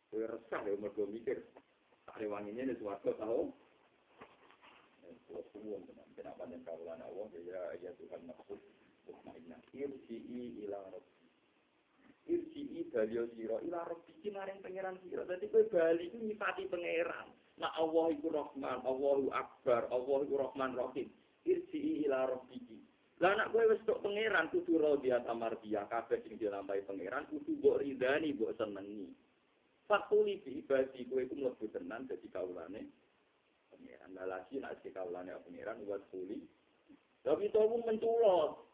[0.09, 1.45] kowe resah ya mergo mikir,
[2.05, 3.49] Hari wanginya di suatu tahu.
[5.25, 5.81] Kalau semua
[6.13, 8.61] kenapa dan kaulan Allah ya ya Tuhan maksud
[9.09, 9.59] mutmainah.
[9.73, 11.25] Irji'i ila rabbi.
[12.29, 15.25] Irji'i balio siro ila rabbi maring pangeran siro.
[15.25, 17.27] Dadi kowe bali iku nyifati pangeran.
[17.57, 21.07] Nah Allah iku Rahman, Allahu Akbar, Allah iku Rahman Rahim.
[21.45, 22.77] Irji'i ila rabbi ki.
[23.23, 27.79] Lah anak kowe wis tok pangeran kudu radhiya tamardiya kabeh sing dilampahi pangeran kudu mbok
[27.79, 29.07] ridani, mbok senengi.
[29.85, 32.81] Fakuli bi ibadi kue itu mlebu tenan dadi kaulane
[33.69, 34.11] pangeran.
[34.17, 36.41] Lah lagi nek si kaulane pangeran buat kuli.
[37.21, 38.65] Tapi itu pun menculot.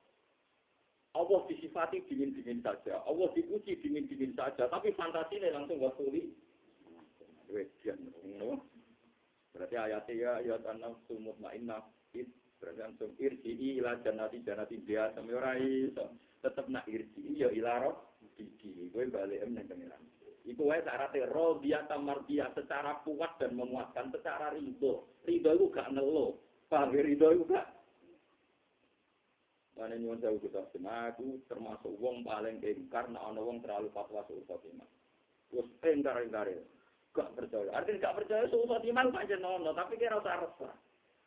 [1.12, 6.32] Allah disifati dingin-dingin saja, Allah dipuji dingin-dingin saja, tapi fantasinya langsung wasuli.
[9.52, 11.84] Berarti ayatnya ya ya tanah sumut ma'inna
[12.62, 16.14] berarti langsung irji ila janati janati dia sampai ora iso.
[16.46, 18.94] Tetep nak irji ya ilaro diki.
[18.94, 20.02] Gue balik em nang pengiran.
[20.42, 21.30] Iku wae syaratnya
[21.62, 25.06] dia tamar dia secara kuat dan memuaskan secara ridho.
[25.22, 26.42] Ridho itu gak nelo.
[26.66, 27.68] Paham ya ridho itu gak
[29.78, 34.44] Mana nyuwun saya kita aku termasuk wong paling ingkar nak ana wong terlalu fatwa suul
[34.46, 34.86] khotimah.
[35.50, 36.50] Terus ingkar ingkar
[37.16, 37.70] gak percaya.
[37.74, 40.76] Artinya gak percaya suul khotimah pancen nono, tapi kira usah resah.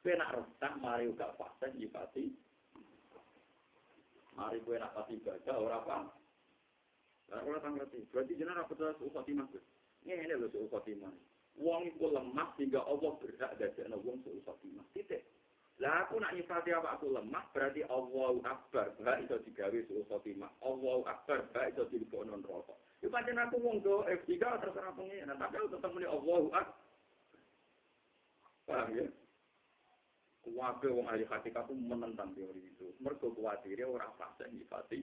[0.05, 2.29] Kowe nak resah mari gak fase nyifati.
[4.37, 6.13] Mari kowe nak pasti baca ora paham.
[7.33, 8.05] Lah ora tak ngerti.
[8.13, 9.49] Berarti jenengan ora percaya suul khotimah.
[10.05, 11.09] Ngene lho suul khotimah.
[11.57, 14.85] Wong iku lemah sehingga Allah berhak dadekno wong suul khotimah.
[14.93, 15.25] Titik.
[15.81, 18.93] Lah aku nak nyifati apa aku lemah berarti Allahu Akbar.
[19.01, 20.53] Gak iso digawe suul khotimah.
[20.61, 22.77] Allahu Akbar gak iso dilebokno neraka.
[23.01, 25.33] Iku pancen aku wong do F3 terserah pengen.
[25.33, 26.77] Tapi aku tetep muni Allahu Akbar.
[28.69, 29.09] Paham ya?
[30.45, 32.93] Kuwabe wong ahli hakikat itu menentang teori itu.
[33.01, 35.01] Mergo kuwatirnya orang fase nyifati.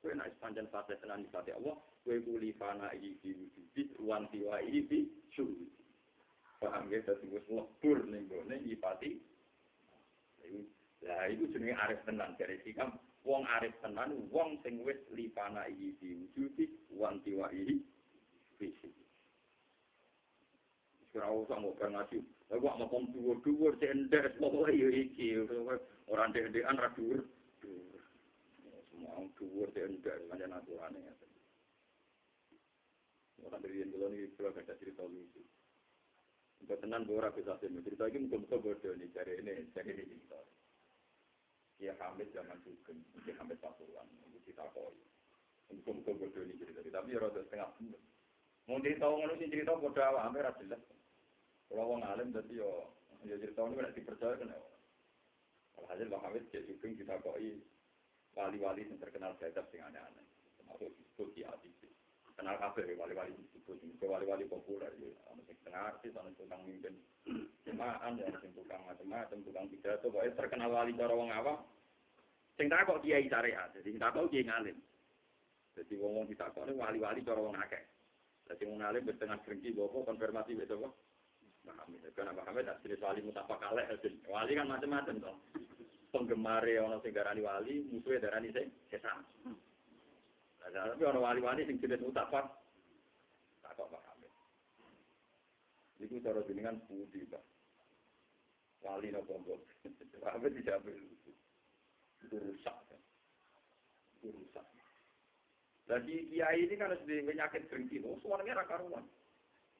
[0.00, 1.76] Kue nak sepanjang fase tenan nyifati Allah.
[2.00, 3.92] Kue kuli fana ini di wujudi.
[4.00, 5.04] Wanti wa ini di
[5.36, 5.68] syurudi.
[6.56, 7.04] Paham ya?
[7.04, 9.20] Jadi wis lebur ning gone nyifati
[11.04, 15.92] Lah itu jenenge arif tenan dari sikam wong arif tenan wong sing wis lipana iki
[16.00, 16.64] diwujudi
[16.96, 17.84] wan tiwa iki
[18.56, 18.94] fisik.
[21.16, 22.35] Ora usah mau ngaji.
[22.46, 25.34] Lah kok mau dhuwur-dhuwur cek endek pokoke yo iki
[26.06, 27.26] ora ndek-ndekan ra dhuwur.
[28.86, 31.02] Semua dhuwur cek endek pancen aturane.
[33.42, 35.42] Ora dari yang dulu ini kalau ada cerita lucu.
[36.62, 40.40] Untuk tenan ora bisa cerita ini mungkin-mungkin bodoh nih cari ini, cari ini cerita.
[41.76, 44.96] Ya Hamid zaman Sugeng, ya Hamid Pasuruan, itu kita koi.
[45.68, 48.00] Muka-muka bodoh ini cerita, tapi ya rada setengah bener.
[48.64, 50.80] Mau cerita ngono sih cerita bodoh awak, hampir jelas.
[51.66, 52.94] Kalau orang alim tadi yo,
[53.26, 54.60] ya cerita ini tidak dipercaya kan ya.
[55.76, 57.58] Kalau hasil Bang Hamid ya Sugeng kita koi
[58.36, 60.24] wali-wali yang terkenal jadab sing aneh-aneh,
[60.60, 61.80] termasuk disebut di ATC.
[62.36, 66.94] Kenal kafe wali-wali disebut, wali-wali populer ya, ada yang setengah artis, yang tukang mimpin
[67.64, 71.64] jemaah, ya, ada yang tukang macam-macam, tukang pidato, pokoknya terkenal wali cara wong awam.
[72.60, 74.76] Sing tak kok kiai syariat, sing tak kok kiai ngalim.
[75.76, 77.84] Jadi wong wong ditakok ini wali-wali cara wong akeh.
[78.48, 80.92] Jadi wong ngalim bertengah serengki bawa konfirmasi betul kok.
[81.66, 83.90] Ya, karena paham ya, jenis wali mutapa kalek,
[84.30, 85.36] wali kan macam-macam toh.
[86.14, 89.26] Penggemar orang sing darani wali, musuhnya darani sing setan.
[90.62, 92.46] Nah, tapi orang wali-wali sing jenis mutapa,
[93.62, 94.32] tak kok paham ya.
[96.06, 97.42] Itu cara jenengan budi, Pak.
[98.86, 99.60] Wali nopo mbok.
[100.22, 101.34] Paham dijawab itu.
[102.22, 102.76] Itu rusak.
[104.18, 104.66] Itu rusak.
[105.86, 109.06] Jadi kiai ini kan harus penyakit berhenti, oh suaranya raka ruang.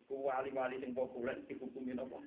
[0.07, 2.23] Wali-wali yang populer dihukumi nopo.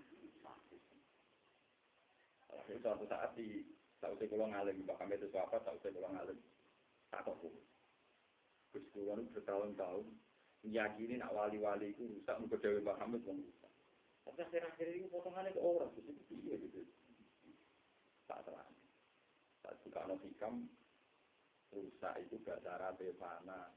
[2.80, 3.66] Suatu saat di
[4.00, 6.38] tak usah kalau ngalim, bahkan itu apa, usah kalau ngalim.
[7.12, 7.42] Tak kok
[8.70, 10.06] Gus Kulon bertahun-tahun
[10.62, 13.72] meyakini nak wali-wali itu rusak, muka Dewi Muhammad wong rusak.
[14.28, 16.12] Tapi akhir-akhir ini potongannya ke orang, itu
[16.46, 16.86] iya gitu.
[18.30, 18.72] Tak terang.
[19.66, 20.70] Tak suka no hikam,
[21.74, 23.74] rusak itu bahasa Arab mana.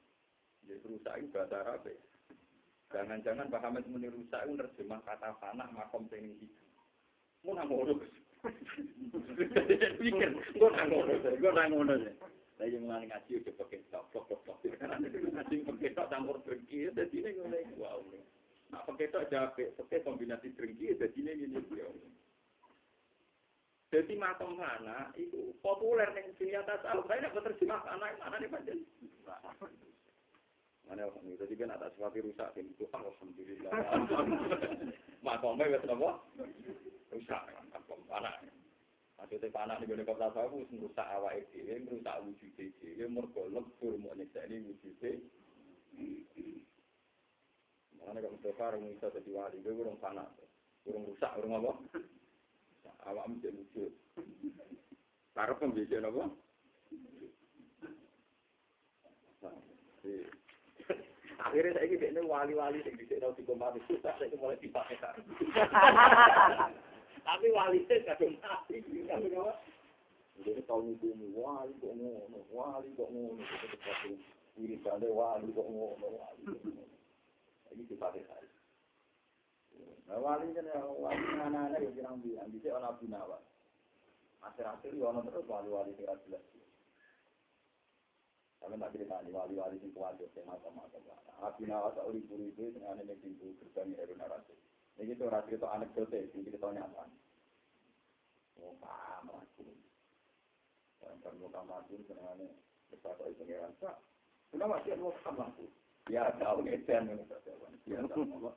[0.69, 1.87] Jadi rusak itu bahasa Arab
[2.93, 6.69] Jangan-jangan Pak Hamid muni rusak itu terjemah kata fana makom tinggi hikam.
[7.43, 7.97] Mau nang ngono.
[10.03, 11.95] Pikir, gue nang ngono, gue nang ngono.
[12.61, 14.61] Saya mulai ngaji udah pakai tok, tok, tok.
[14.61, 17.59] Ngaji pakai tok campur berki, jadi ini ngono.
[17.81, 18.05] Wow.
[18.69, 21.89] Nah, pakai tok jape, pakai kombinasi drengki, jadi ini ini dia.
[23.93, 27.05] Jadi makom mana itu populer nih dunia tasawuf.
[27.05, 28.81] Saya tidak terjemah mana mana nih pancen.
[30.87, 33.73] Mana ini jadi kan ada sesuatu rusak itu alhamdulillah.
[35.27, 36.11] Makomnya wes apa?
[37.13, 38.33] Rusak makom mana?
[39.21, 44.17] Maksudnya panah di gone kota tasawuf rusak awak dhewe, rusak wujud dhewe, mergo lebur mau
[44.19, 44.99] nyeksa ini wujud
[48.03, 50.27] Mana kalau Mustafa orang bisa jadi wali, gue kurang panas,
[50.83, 51.73] kurang rusak, kurang apa?
[53.07, 53.87] Awak mesti lucu.
[55.33, 56.25] Karep pembicaraan apa?
[61.43, 63.43] Akhirnya saya ini wali-wali yang bisa tahu di
[63.91, 64.95] susah, saya mulai dipakai
[67.27, 68.79] Tapi wali saya kadang mati,
[70.43, 73.43] Jadi tahun itu wali kok ngono, wali kok ngono,
[74.59, 76.43] wiridannya wali kok ngono, wali.
[77.73, 78.51] Ini dipakai saya.
[80.11, 83.43] Nah, wali kan ya, wali anak-anak yang bilang bilang, bisa orang Abu Nawas.
[84.43, 86.43] Akhir-akhir ya orang terus wali-wali tidak jelas.
[88.63, 91.03] Sampai tak cerita nih wali-wali sing kuat yo sing macam-macam.
[91.43, 91.99] Abu Nawas
[92.31, 94.55] puri itu sing ane ning pintu gerbang Harun Rasul.
[95.03, 96.31] Ini itu ora cerita anekdote.
[98.63, 99.67] Oh, paham aku.
[101.03, 102.55] Dan kamu kamar pun senengane
[102.95, 103.75] besar itu pengiran.
[103.83, 103.99] Pak,
[104.55, 105.67] kenapa mau kamar pun?
[106.07, 107.03] Ya, tahu saja.
[107.91, 108.55] Ya, tahu.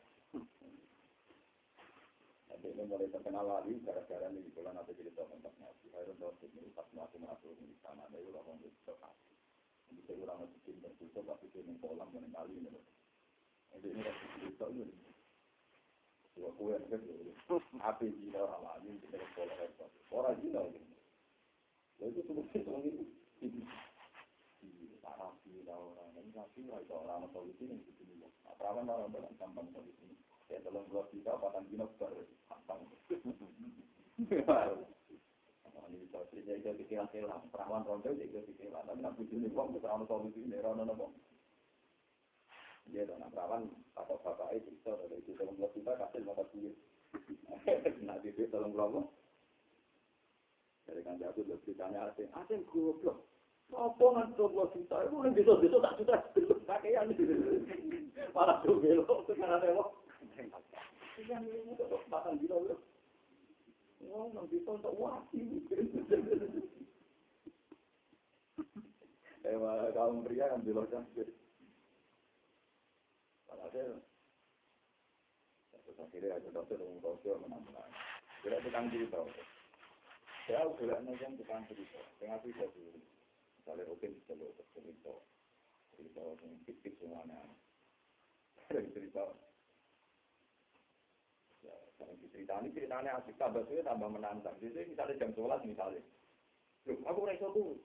[2.46, 5.90] Nanti ini mulai terkenal lagi gara-gara ini bulan nanti cerita tentang nabi.
[5.98, 8.70] Harun Rasul ini pas masuk masuk di sana ada orang yang
[9.94, 12.70] bisa kurang lebih bikin berbusa, tapi itu yang kolam, yang kali ini.
[13.74, 14.96] Jadi ini harus bisa ini.
[16.36, 17.32] Dua kue yang kecil,
[17.80, 19.92] api gila, ramai, kita harus kolam hebat.
[20.12, 20.96] Orang gila ini.
[22.00, 23.06] Ya itu cukup sih, orang ini.
[23.40, 23.62] Ini
[25.00, 26.12] parah sih, ada orang.
[26.18, 27.78] Ini rapi, ada orang yang tahu di sini.
[28.46, 30.16] Apalagi orang yang tampang tahu di sini.
[30.46, 32.82] Saya telah berbicara, patang gila, baru tampang.
[36.16, 40.08] iso sing iso pikiran telah perawan ronda iso pikiran lan nabi jene wong wis ana
[40.08, 41.08] to wis ora ana apa
[42.88, 43.68] dia dan perawan
[44.00, 46.76] apa bapak itu iso dari itu dalam waktu kita kasih lima belas menit
[48.00, 49.12] nabi itu dalam kelompok
[50.88, 53.18] dari kan jatuh dari ceritanya asing asing grup loh
[53.74, 56.16] apa nggak tuh gua cerita itu kan bisa bisa tak cerita
[56.70, 57.08] kakean
[58.32, 59.90] para tuh belok tuh karena belok
[62.08, 62.80] bahkan bilang loh
[64.12, 65.42] Nang bisa untuk wati.
[69.46, 69.62] Eh,
[69.94, 71.30] kaum pria kan cantik.
[73.46, 74.02] Hasil,
[75.86, 77.86] terus akhirnya ada dokter yang dokter menambah.
[78.42, 79.22] Tidak tukang cerita.
[80.50, 82.02] Saya udah nanya tukang cerita.
[82.18, 82.98] Tengah cerita dulu.
[83.62, 85.14] Misalnya oke lo cerita.
[85.94, 87.42] Cerita yang fiktif semuanya.
[88.70, 89.45] Cerita.
[91.96, 94.56] Ya, kalau cerita ini ceritanya asik tambah suwe tambah menantang.
[94.60, 96.04] Jadi misalnya jam 11 misalnya.
[96.86, 97.80] Loh, aku raiso tuh.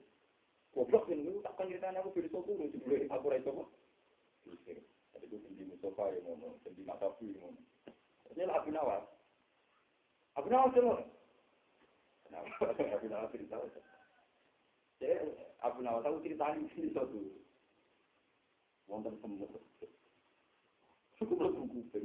[0.71, 2.55] Goblok ini, takkan ceritanya aku beri sopo.
[2.55, 3.69] Sebelum aku raiso kok.
[4.67, 4.83] Jadi
[5.27, 7.67] itu tinggi Mustafa yang ngomong, tinggi Matabu yang ngomong.
[8.35, 9.05] Ini lah Abu Nawas.
[10.39, 11.11] Abu Nawas yang ngomong.
[12.99, 13.57] Abu Nawas cerita.
[14.99, 15.15] Jadi
[15.63, 17.21] Abu Nawas aku cerita di sini satu.
[18.91, 19.55] Wonten semut.
[21.21, 22.05] Lebih kuping.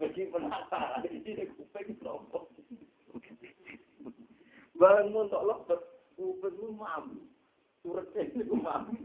[0.00, 2.48] Bagi penasaran, ini kuping kelompok.
[4.76, 5.80] Bangun untuk lepas,
[6.16, 7.20] kuping lu mampu.
[7.84, 8.96] Suratnya ini mampu.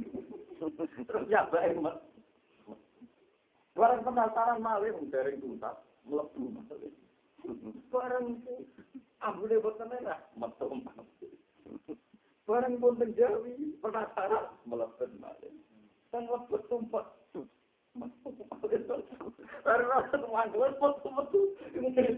[1.07, 1.97] Terus nyabak emas.
[3.71, 6.91] Barang penasaran malih dari tuntas mlebu malih.
[7.87, 8.43] Barang
[9.23, 10.67] ambune boten enak metu
[12.43, 15.53] Barang pun terjadi penasaran mlebet malih.
[16.11, 17.20] Kan mlebet tumpat.
[17.91, 18.95] Metu-metu
[21.75, 22.15] ini jadi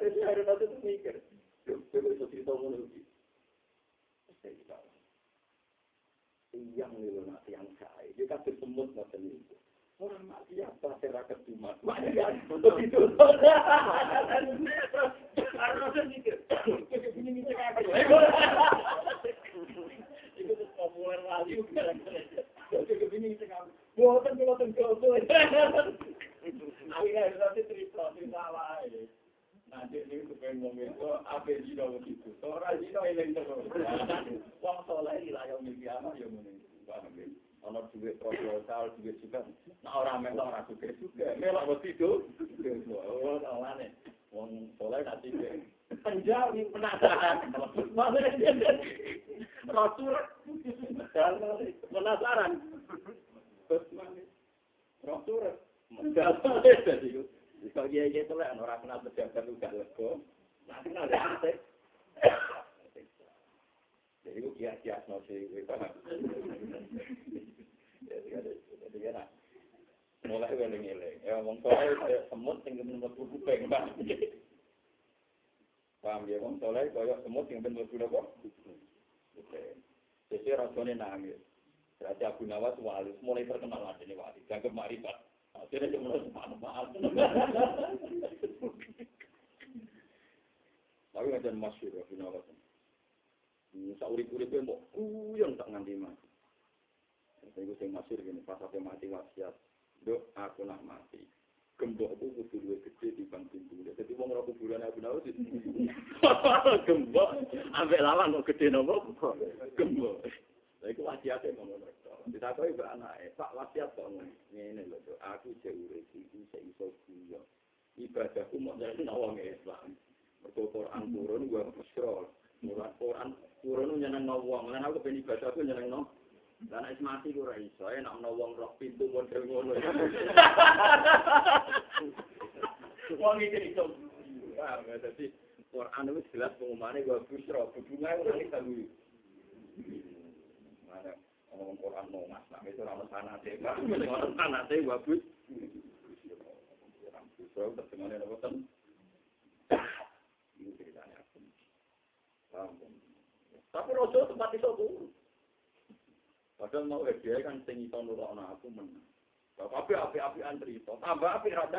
[0.00, 0.42] itu ya ada
[0.82, 1.14] mikir.
[1.66, 1.78] Itu
[6.50, 6.92] Yang
[7.30, 7.66] nanti yang
[8.16, 9.54] dia kasih semut macam itu.
[10.00, 12.32] Orang apa masyarakat cuma, mana ya?
[12.48, 13.04] Untuk itu.
[15.60, 16.40] Karena saya mikir,
[17.20, 17.84] ini mikir apa?
[20.40, 21.52] Itu populer lagi.
[21.60, 23.60] Oke, begini kita
[23.92, 24.96] Buatan buatan kau
[26.96, 29.04] Akhirnya nanti cerita cerita lain.
[29.68, 32.32] Nanti ini kepengen ngomong itu apa jino begitu.
[32.40, 33.68] Orang jino ini terus.
[34.64, 36.64] Wong soleh lah yang miliki anak yang menunggu.
[37.68, 38.09] Ono duit
[40.30, 42.10] melok ora suke suke melok wes itu
[43.50, 43.90] awane
[44.30, 45.66] wong soleh tak sike
[46.06, 47.50] penjar penasaran.
[47.98, 48.70] Maksudnya
[49.66, 50.14] rasul
[51.10, 51.69] dalem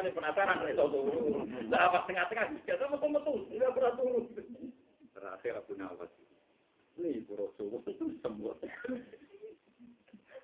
[0.01, 1.03] rasanya penasaran itu tuh.
[1.69, 4.25] Lah pas tengah-tengah, kita mau metu, tidak pernah turun.
[5.13, 6.09] Terakhir aku nawas.
[6.97, 7.85] Ini rojo
[8.25, 8.57] sembuh.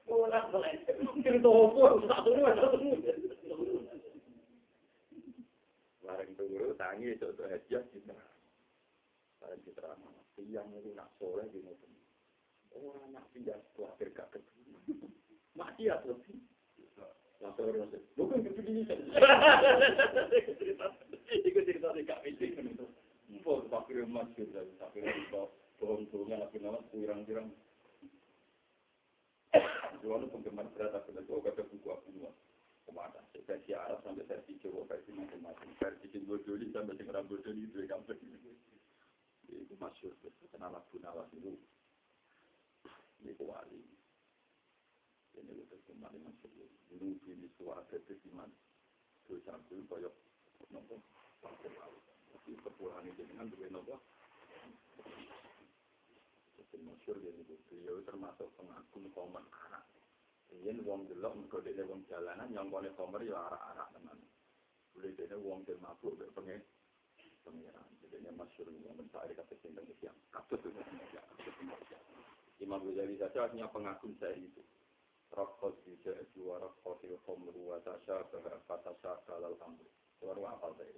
[0.08, 0.78] Ora boleh.
[1.26, 2.94] Cerita opo tak turu tak turu.
[6.06, 8.16] Bareng turu tangi itu tuh hadiah kita.
[9.42, 9.98] Bareng kita
[10.38, 11.92] siang itu nak sore mobil.
[12.78, 14.78] Orang nak pindah khawatir gak ketemu.
[15.58, 16.22] Maksiat loh.
[17.38, 17.70] Langsung
[21.66, 21.94] cerita
[24.06, 24.58] emas gitu.
[24.58, 25.50] Emas.
[25.78, 26.82] Bohong-bohongan aku nama
[30.34, 32.34] penggemar berat aku lagi, oh kata buku aku semua.
[32.86, 33.22] Ke mana?
[33.46, 35.70] Versi Arab sampai versi Jawa, versi macam-macam.
[35.78, 36.10] Versi
[36.42, 36.98] Joli sampai
[37.62, 38.52] itu yang kampung itu.
[39.48, 40.14] Itu masyur,
[40.50, 41.54] kenal aku nawas itu.
[43.22, 43.97] Ini wali.
[45.38, 46.18] Ini itu kembali.
[46.90, 48.50] Dulu ini suara ketesiman.
[49.30, 50.16] Terus aku koyok
[50.74, 50.98] nopo.
[51.42, 53.96] Tapi kepulangan ini dengan dua nopo.
[57.08, 59.84] masyur jadi beliau termasuk pengagum komen anak.
[60.52, 64.20] Ini wong delok mergo dene wong jalanan nyongkone komer ya arak-arak tenan.
[64.92, 66.60] Boleh dene wong del mabuk pengen
[67.48, 67.88] pengiran.
[68.04, 69.56] Jadi masyur wong mencari kata
[70.04, 70.82] yang katut itu
[72.58, 74.60] Imam Ghazali saja artinya pengagum saya itu.
[75.32, 79.88] Rokok juga dua rokok di komru wa tasya bahwa tasya kalal amru.
[80.18, 80.98] Suara apa tadi?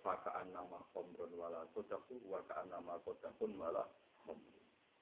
[0.00, 3.88] Fakaan nama komrun wala kodaku, wakaan nama kodakun malah
[4.22, 4.54] komru.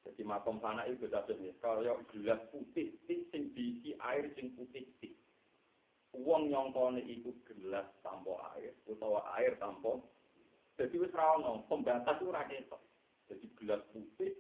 [0.03, 1.55] Jadi makom fana itu beda jenis.
[1.63, 5.15] Kalau gelas putih, sing diisi air sing putih tik.
[6.13, 10.03] Uang nyongkone itu gelas tanpa air, utawa air tanpa.
[10.77, 11.39] Jadi wis ra
[11.71, 12.43] pembatas itu ra
[13.31, 14.35] Jadi gelas putih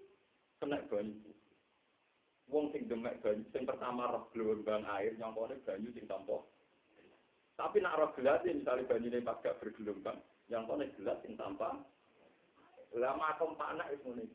[0.58, 1.30] kena banyu.
[2.50, 6.42] Wong sing demek banyu sing pertama roh gelombang air nyongkone banyu sing tanpa.
[7.54, 10.18] Tapi nak roh gelas misalnya banyu ini pas gak bergelombang,
[10.50, 11.78] nyongkone gelas sing tanpa.
[12.92, 14.28] Lah makom fana itu nih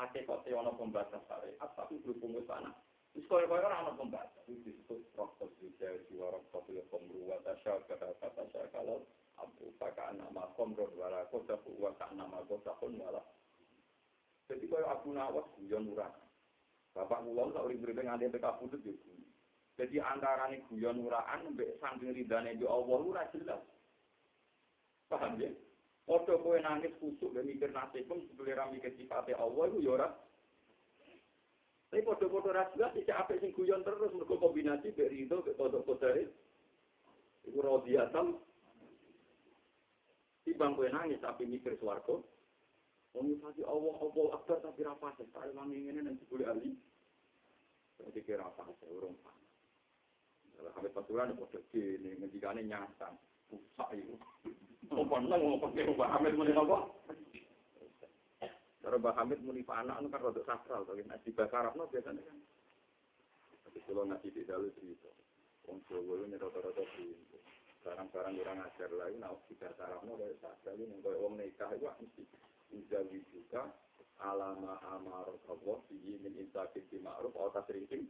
[0.00, 2.72] hakikatnya ono pembatas syariat tapi berhubung ke sana.
[3.12, 7.38] Terus kaya kaya orang ono pembatas itu disebut proses juga jiwa rokok ya komru wa
[7.44, 9.04] tasya kata tasya kalau
[9.38, 13.22] abu pakai nama komru wala kota wa nama kota pun wala.
[14.50, 16.10] Jadi kaya Abu Nawas guyon urang.
[16.90, 18.94] Bapak kula sak urip urip nganti PK putut yo.
[19.78, 23.62] Jadi antara nih guyon uraan mbek saking ridane yo Allah ora jelas.
[25.06, 25.50] Paham ya?
[26.10, 30.10] Odo kowe nangis kusuk dan mikir nasibmu sebelum ra mikir sifatnya Allah itu ya.
[31.90, 36.26] Tapi podo-podo ra jelas iki sing guyon terus mergo kombinasi dari itu ke kodok kodare.
[37.46, 38.42] Iku rodiatam.
[40.42, 42.18] Timbang kowe nangis tapi mikir swarga.
[43.10, 45.18] Wong nyifati Allah, Allah akbar tapi ra pas.
[45.18, 46.70] Tak elang ngene nang jebule ali.
[47.98, 49.34] Berarti kira apa sih urung pas.
[50.54, 53.18] Kalau habis pasukan podo gini ngendikane nyasar.
[53.50, 54.14] Busak itu.
[54.94, 56.78] Apa nang ngomong ke Mbak Hamid muni apa?
[58.80, 62.38] Cara Mbak Hamid muni anak kan rada sakral to nek di bahasa Arabno biasanya kan.
[63.66, 65.10] Tapi kalau ngaji di dalu cerita.
[65.66, 67.38] Wong Jawa ini rata-rata pintu.
[67.80, 71.88] Barang-barang kurang ajar lagi, nah di bahasa Arabno dari sakral ini kalau wong nikah itu
[71.88, 72.22] mesti
[72.70, 73.66] Izawi juga
[74.20, 78.04] alama amar Allah bihi min insafid di ma'ruf atau tasrikin.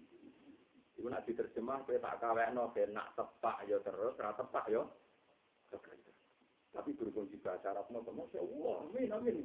[0.99, 4.85] Ibu nak diterjemah, kita tak kawekno, nak tepak ya terus, ra tepak ya.
[6.71, 9.37] Tapi berhubung di bahasa Arab, mau Masya Allah, amin, amin.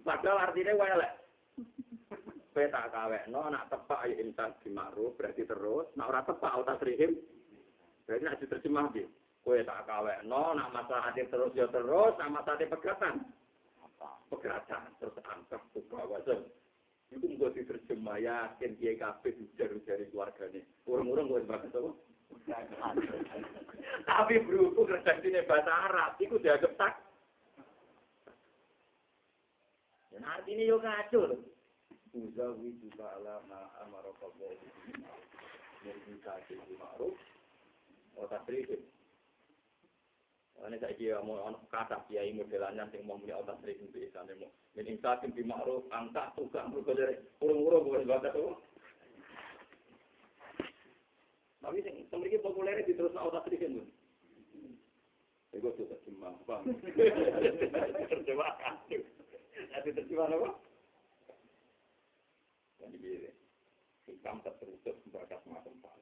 [0.00, 1.12] Padahal artinya welek.
[2.56, 5.92] Peta kawek, no, nak tepak ya insan di ma'ruf, berarti terus.
[5.92, 7.20] Nak orang tepak, otak serihim.
[8.08, 9.04] Berarti nak diterjemah dia.
[9.44, 13.14] Kue tak kawek, no, nak masalah hati terus ya terus, nak masalah hati pegatan.
[14.28, 16.46] pekerjaan terus angkat kebawasan.
[17.14, 21.70] Itu nggak sih terjemah ya kan dia kafe ujar ujar keluarganya orang orang nggak berangkat
[21.78, 21.94] tuh
[24.06, 26.98] tapi berhubung kerjanya bahasa Arab itu dia getak
[30.10, 31.38] dan artinya yo kacau
[32.16, 34.48] Uzawi juga ala ma'amara kabo
[35.84, 37.12] Mereka kasih di ma'ruf.
[38.16, 38.80] Otak berikut
[40.56, 44.32] Ini saya kira mau anak kata kiai modelannya yang mau punya otak sering untuk isane
[44.40, 48.56] mau min insati bi ma'ruf angka tukang berkodere urung-urung bukan bakat tuh.
[51.60, 53.88] Tapi sing semriki populer di terus otak sering tuh.
[55.54, 56.62] Ego tuh terjemah, bang.
[58.10, 58.76] Terjemah kan.
[59.72, 60.50] Nanti apa?
[62.76, 63.12] Jadi
[64.04, 65.95] hikam tertutup bakat macam pala.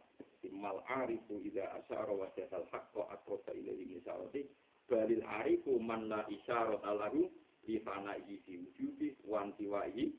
[0.53, 4.45] Mal arifu ida asyara wa jasal haqqa atrosa ilaihi misalati
[4.89, 7.31] balil arifu man la isyarat alahu
[7.67, 10.13] li fana'i fi wujudi wa antiwa'i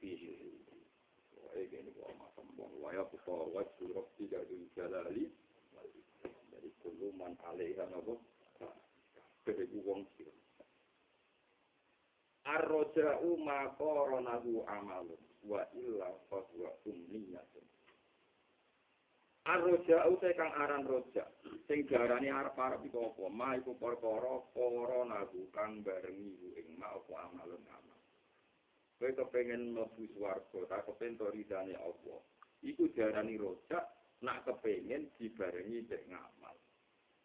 [0.00, 0.78] fi syuhudi.
[1.36, 5.28] Wah, ini kok macam wong waya buka wajhu rabbi jadul jalali
[6.52, 8.20] jadi kuluman alaiha nabo
[9.44, 10.30] kebeku wong sira
[12.42, 13.70] Ar-roja'u ma
[14.66, 17.71] amalun wa illa fahuwa umniyatun.
[19.42, 21.26] Ar-roja'u te kang aran roja,
[21.66, 23.26] sing diarani arep-arep iku apa?
[23.26, 28.00] Ma iku perkara qoronahu kang barengi ing ma apa amalun amal.
[29.02, 32.14] Kowe kepengin mlebu swarga, ta kepengin ridane apa?
[32.62, 33.82] Iku diarani roja,
[34.22, 36.56] nak kepengin dibarengi dek ngamal.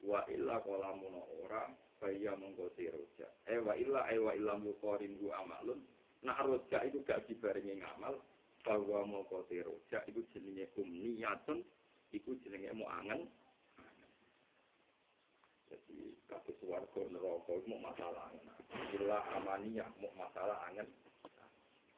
[0.01, 3.26] Wa illa kalamun ora Baya mengkoti roja.
[3.49, 5.82] Ewa illa ewa illa mukorin gu amalun.
[6.22, 8.22] Nah roja itu gak dibarengi ngamal.
[8.61, 11.65] Bahwa mengkoti roja itu jenenge umniyatun.
[12.16, 13.28] Itu jenenge mau angen.
[15.68, 18.32] Jadi kabeh swarga neraka mau masalah.
[18.95, 20.88] Illa amaniyah mau masalah angen.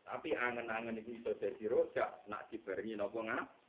[0.06, 2.10] Tapi angen-angen itu bisa jadi roja.
[2.26, 3.60] Nak dibarengi nopo ngamal.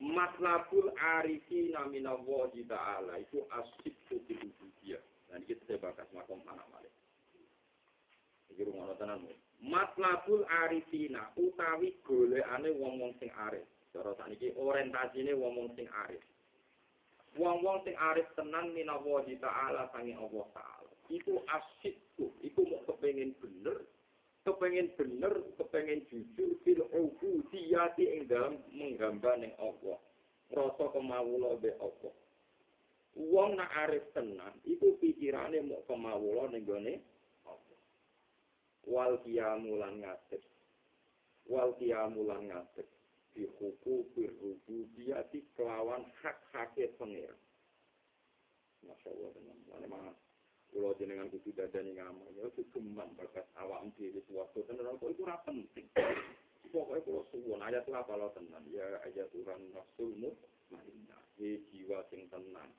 [0.00, 5.04] matlabul arifi namina waji ta'ala itu asyik fil ubudiyah.
[5.28, 6.90] Dan kita saya bakas makom anak malik.
[8.50, 9.22] Iki rumah tenan
[9.60, 13.68] Matlabul arifina utawi golekane wong-wong sing arif.
[13.92, 16.24] Cara sakniki orientasine wong-wong sing arif.
[17.36, 20.92] Wong-wong sing arif tenan minawa ta'ala sange Allah taala.
[21.12, 23.84] Iku asyikku, iku mau kepengin bener,
[24.48, 29.98] kepengen bener, kepengen jujur fil ubudiyati ing dalam menggamba Allah.
[30.50, 32.14] Rasa kemawula be Allah.
[33.18, 36.94] Wong nak arif tenan, iku pikirane mau kemawula ning gone.
[38.86, 40.42] wal qiyamu lan ngadeg.
[41.48, 42.88] Wal qiyamu lan ngadeg.
[43.30, 47.30] Di hukum firhubu dia di kelawan hak haknya pengir
[48.80, 50.12] masya allah dengan mana mana?
[50.70, 54.98] Pulau jenengan itu dadan yang namanya itu kembang berkat awam di di waktu itu orang
[55.02, 55.56] itu rapen
[56.70, 60.30] pokoknya pulau suwon ayat lah kalau tenang ya ayat Tuhan rasulmu
[60.70, 62.70] mana ya jiwa sing tenang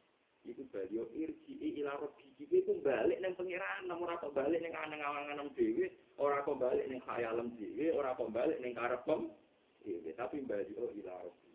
[0.41, 5.53] Iku bali yo irji ila rabbi iku balik ning pangeran, ora kok balik ning anang-angan
[5.53, 5.85] dhewe,
[6.17, 9.29] ora kok balik ning khayalem dhewe, ora kok balik ning karepem
[9.85, 11.51] dhewe, tapi bali yo ila rabbi.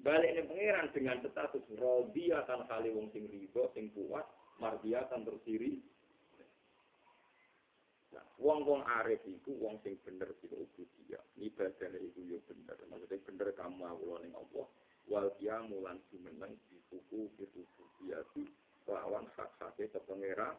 [0.00, 4.24] Balik ning pangeran dengan status radiyatan kali wong sing riba, sing kuat,
[4.56, 5.84] mardiatan tersiri.
[8.16, 11.24] Nah, wong-wong arif iku wong sing bener sing ubudiyah.
[11.36, 12.78] Ibadahne iku yo bener.
[12.86, 14.66] Maksudnya bener kamu awula ning Allah.
[15.12, 18.24] Wal qiyamu lan jumeneng di buku itu ubudiyah
[18.88, 20.56] lawan hak-hake kepengera.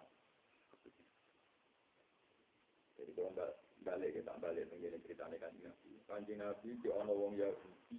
[2.95, 3.51] Jadi kalau mbak
[3.85, 5.89] balik kita balik mengenai ceritanya kan Nabi.
[6.09, 7.97] Kanjeng Nabi di ono wong Yahudi,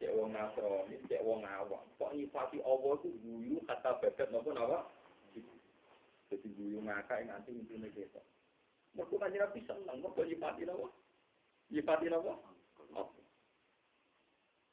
[0.00, 1.86] cek wong Nasrani, cek wong awam.
[1.96, 4.90] Kok nyifati Allah itu dulu kata bagat maupun apa?
[6.32, 8.20] Jadi guyu ngakak yang nanti intinya kita.
[8.96, 10.86] Mereka kan Nabi senang, mereka nyipati apa?
[11.70, 12.32] Nyipati apa?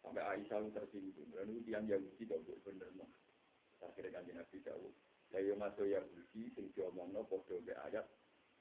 [0.02, 1.30] Sampai Aisyah yang tersinggung.
[1.34, 2.90] Dan itu yang Yahudi tidak boleh bener.
[3.82, 4.88] Akhirnya kan Nabi tahu.
[5.32, 8.06] Saya masuk Yahudi, sing diomongno podo be ayat.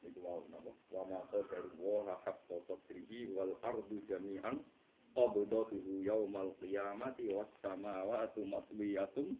[0.00, 0.72] Itu mau nama.
[0.92, 2.16] Wa maka dari wa
[2.46, 4.62] sosok trihi wal ardu jami'an.
[5.10, 9.34] Qabdatuhu yaumal qiyamati was samawatu matwiyatun.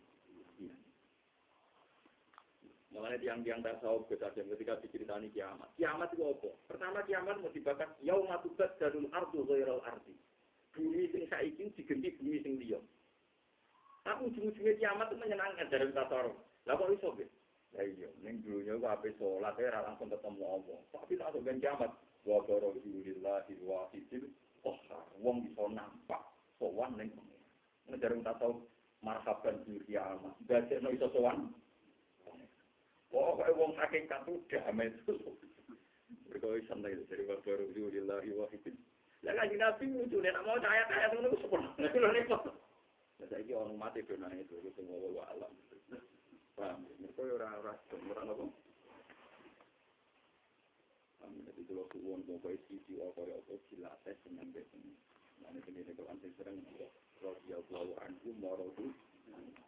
[2.90, 5.70] Makanya tiang-tiang tasawuf kesajian ketika diceritani kiamat.
[5.78, 6.50] Kiamat itu apa?
[6.66, 10.10] Pertama kiamat mau dibakar yaumatubat darul ardu ghairal ardi.
[10.70, 12.80] Bumi sing saiki diganti bumi sing liya.
[14.06, 16.36] Tapi ujung-ujungnya kiamat itu menyenangkan dari tasawuf.
[16.64, 17.26] Lah kok iso be?
[17.76, 20.78] Lah iya, ning dunya ku ape salat ora langsung ketemu Allah.
[20.94, 21.90] Tapi tak ben kiamat
[22.24, 24.26] wa barakatullahi wahidil
[24.64, 25.04] qahar.
[25.20, 26.22] Wong bisa nampak
[26.56, 27.40] sowan ning pengen.
[27.92, 28.64] Ngejar tasawuf
[29.04, 30.34] marhaban di kiamat.
[30.48, 31.52] Dadekno iso sowan
[33.10, 35.14] Pokoknya wong hakikat itu damai itu.
[36.30, 38.78] Berkoi santai dari baru lillahi wahidin.
[39.20, 42.42] Lah kan nabi lucu nek mau ayat ayat ngono lho nek kok.
[43.20, 45.52] Lah saiki ono mati dona itu itu sing wa alam.
[46.56, 46.88] Paham?
[47.00, 48.46] Mereka ora ora ora apa.
[51.20, 51.44] Amin.
[51.44, 54.76] Jadi kalau suwon pokoknya sisi apa ya apa dilatih seneng gitu.
[55.44, 56.64] Nah ini ini kalau anti sering
[57.20, 58.88] kalau dia bawa anku moro tu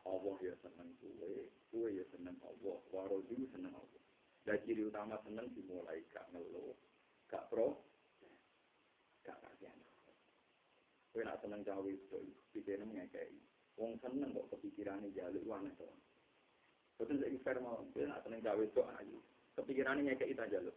[0.03, 4.03] Allah ya seneng kue, kue ya seneng Allah, waro tu seneng Allah.
[4.43, 6.75] Dan ciri utama seneng dimulai gak ngeluh,
[7.31, 7.79] gak pro,
[9.23, 9.79] kasihan.
[11.13, 12.19] Kue nak seneng cawe itu,
[12.57, 13.37] pikiran mengekei.
[13.77, 15.89] Wong seneng kok kepikirannya jaluk wana to.
[16.97, 19.19] Betul saya fair mau, kue nak seneng cawe itu ayu.
[19.55, 20.77] Kepikirannya ngekei kita jaluk.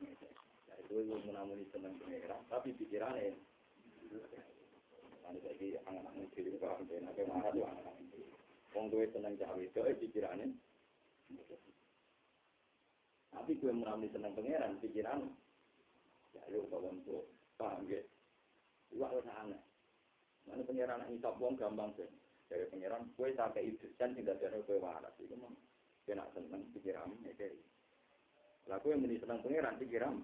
[0.00, 3.36] Nah, itu yang menamuni seneng pengeran, tapi pikirannya
[5.30, 8.26] Nanti saya angan-angan diri paham deh, nanti marah angan-angan diri.
[8.74, 10.50] Wong gue seneng cawe itu, eh pikirannya.
[13.30, 14.34] Tapi gue menamuni seneng
[14.82, 15.30] pikiran.
[16.34, 17.30] Ya lu kawan tuh,
[17.60, 18.08] paham gak?
[18.96, 19.60] Iwak lu aneh.
[20.48, 22.08] Mana pengeran ngisap wong gampang sih.
[22.48, 25.14] Dari pengeran, gue sampai itu, kan tidak ada gue waras.
[25.22, 25.54] Itu mah,
[26.02, 27.46] gue nak seneng pikiran, ya
[28.66, 30.18] Lah gue meni seneng pengeran, pikiran.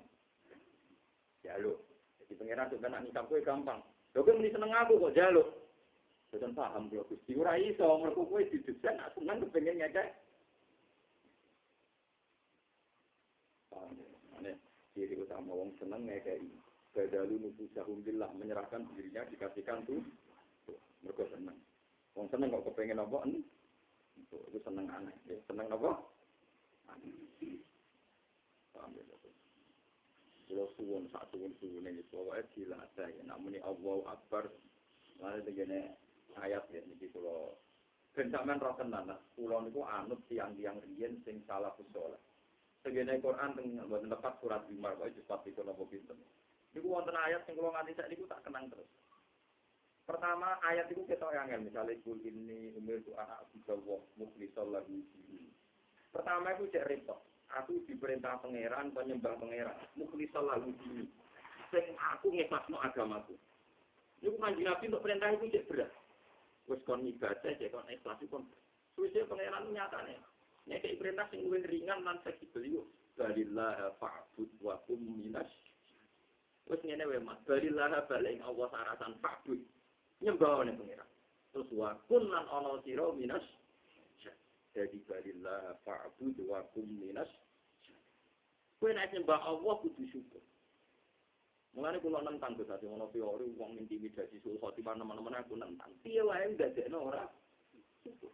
[1.46, 1.78] jaluk.
[2.18, 3.78] Jadi pengiran tuh kena nikah kue gampang.
[4.18, 5.46] Lho kowe muni seneng aku kok jaluk.
[6.34, 7.38] Boten paham kula Gusti.
[7.38, 10.08] Ora iso mergo kowe didesain aku seneng kepengin ngekek.
[13.70, 14.10] Paham ya?
[14.42, 14.50] Ane
[14.90, 16.65] ciri utama wong seneng ngekeki.
[16.96, 20.00] Badalu nufusahum billah menyerahkan dirinya dikasihkan tuh.
[21.04, 21.60] mergo seneng.
[22.16, 23.20] Wong seneng kok kepengin apa?
[24.16, 25.12] Itu, itu seneng aneh.
[25.28, 26.00] Ya, seneng apa?
[26.88, 27.12] Aneh.
[27.12, 27.60] Ya?
[30.56, 33.22] Kalau suwun sak suwun suwun ini pokoknya dilatih ya.
[33.28, 34.48] Namun ini Allahu Akbar.
[35.20, 35.92] Lalu begini
[36.40, 36.80] ayat ya.
[36.80, 37.60] Ini kalau
[38.16, 42.16] ben sampean roh tenan, kula niku anut tiang-tiang riyen sing salah sholat.
[42.80, 46.16] Segene Quran teng mboten tepat surat 5 kok juz 4 napa pinten.
[46.76, 48.84] Niku wonten ayat sing kula nganti sak niku tak kenang terus.
[50.04, 55.00] Pertama ayat itu kita yang misalnya kul ini umur tu anak abdullah mukhlisal lahu
[56.12, 57.16] Pertama itu cek repot.
[57.64, 61.08] Aku diperintah pangeran, penyembah pangeran, mukhlisal lahu dini.
[61.72, 63.40] Sing aku ngeksasno agamaku.
[64.20, 65.90] Niku kanjeng Nabi untuk perintah itu cek berat.
[66.68, 68.44] Wis kon ibadah cek kon ikhlas kon.
[68.92, 70.20] Suwe pangeran nyatane.
[70.68, 72.82] Nek perintah sing luwih ringan lan fleksibel yo.
[73.16, 75.48] Balillah fa'bud wa kum minas.
[76.66, 77.38] Wis ngene wae Mas.
[77.46, 79.60] Balillah balik Allah sarasan fa'bud.
[80.22, 81.10] Nyembah ning pangeran.
[81.54, 83.44] Terus wa kun lan ana sira minas.
[84.74, 87.30] Jadi balillah fa'bud wa kum minas.
[88.82, 90.42] Kowe nek nyembah Allah kudu syukur.
[91.76, 95.92] Mulane kula nentang Gus Ati ngono teori wong intimidasi sul khotimah teman-teman aku nentang.
[96.00, 97.28] Piye wae ndadekno ora
[98.00, 98.32] syukur.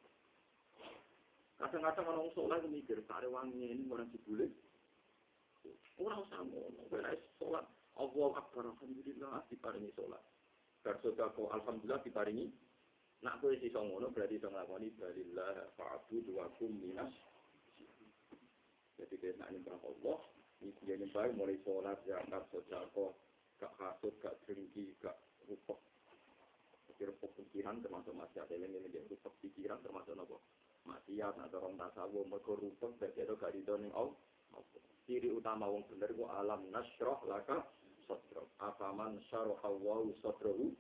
[1.63, 4.51] Kadang-kadang orang sholat mikir, kare wangi ini orang dibully.
[5.95, 6.59] Orang sama,
[6.91, 7.63] orang sholat,
[8.01, 10.23] Allah Akbar, Alhamdulillah, diparingi sholat.
[10.81, 12.49] Bersodako, Alhamdulillah, diparingi.
[13.23, 17.15] Nak kue si songono berarti song lakoni balillah fa'abu dua kum minas.
[18.99, 20.19] Jadi kita nak nyembah Allah,
[20.59, 23.15] dia nyembah mulai sholat, zakat, sodako,
[23.63, 25.15] gak hasut, gak dengki, gak
[25.47, 25.79] rupok.
[27.03, 30.39] Rupok pikiran termasuk masyarakat ini, ini rupok pikiran termasuk apa?
[30.87, 34.19] maksiat atau orang tasawuf mergo rupeng dadi itu gak ning Allah.
[35.07, 37.67] Ciri utama wong bener ku alam nasroh laka
[38.09, 38.43] sadra.
[38.63, 40.73] Afaman syaraha wa sadrahu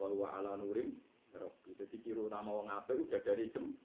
[0.00, 0.96] bahwa ala nurim
[1.36, 1.70] rabbi.
[1.76, 3.76] Dadi ciri utama wong apik udah dari jem.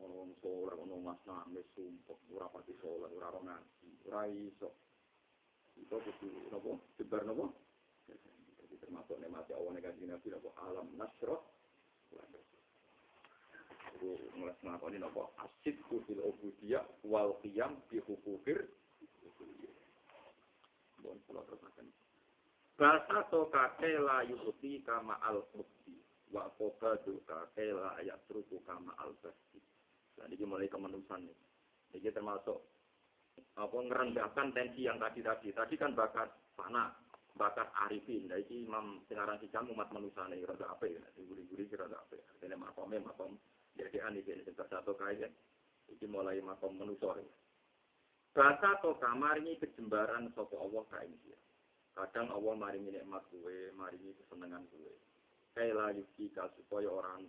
[0.00, 4.70] Wong sholat, wong mas nangis, sumpah, ora pati sholat, ora ora ngaji, ora iso.
[5.76, 7.52] Itu kudu nopo, sebar nopo.
[8.08, 11.60] Jadi termasuk nemati awan negatif nabi nopo alam nasroh
[14.00, 18.64] itu mulai mengakoni nopo asid kufil obudiyah wal qiyam bi hukukir
[21.02, 21.88] bon kula terusaken
[22.80, 26.00] Basa to kake la yuhti kama al qubdi
[26.32, 29.60] wa qobadu kake la yatruku kama al basti
[30.20, 31.38] jadi ini mulai kemanusan nih.
[31.96, 32.60] Jadi termasuk
[33.56, 35.48] apa ngerendahkan tensi yang tadi tadi.
[35.48, 36.92] Tadi kan bakat fana
[37.40, 38.28] bakat arifin.
[38.28, 41.00] Dari imam sekarang si umat manusia nih rada apa ya?
[41.16, 42.28] Guri-guri rada apa ya?
[42.44, 43.40] Ini makomnya makom
[43.80, 45.30] jadi ini sebab satu kaya
[45.88, 47.16] ini mulai makom manusia
[48.30, 51.38] bahasa atau kamar ini kejembaran sopo Allah kain dia.
[51.94, 54.94] Kadang Allah maringi nikmat gue maringi kesenangan gue
[55.58, 57.26] kayak lagi jika supaya orang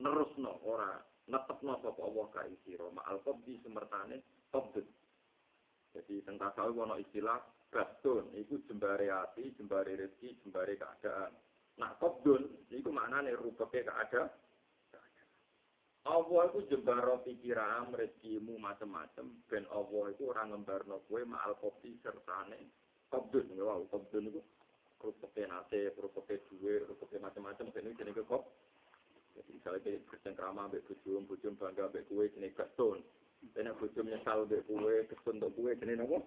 [0.00, 4.88] nerus no orang netep no sopo Allah kain siro ma'al di semertane kobdut
[5.92, 11.32] jadi tentang kau wono istilah bastun itu jembare hati jembare rezeki jembare keadaan.
[11.80, 14.28] Nah kobdun itu maknanya rupanya keadaan
[16.06, 22.70] Allah iku jembaro pikiran rezekimu macam-macam ben Allah iku ora ngembarno kowe maal kopi sertane
[23.10, 24.42] kabdun ya kabdun iku.
[24.98, 28.42] Kerupuk penate kerupuk duwe kerupuk macam-macam ben jenenge ke kok
[29.38, 33.06] jadi misalnya kayak kerjaan kerama ambek bujum bujum bangga ambek kue jenenge kerstone
[33.54, 36.18] Enak bujum nyesal ambek kue kerstone untuk kue jenenge apa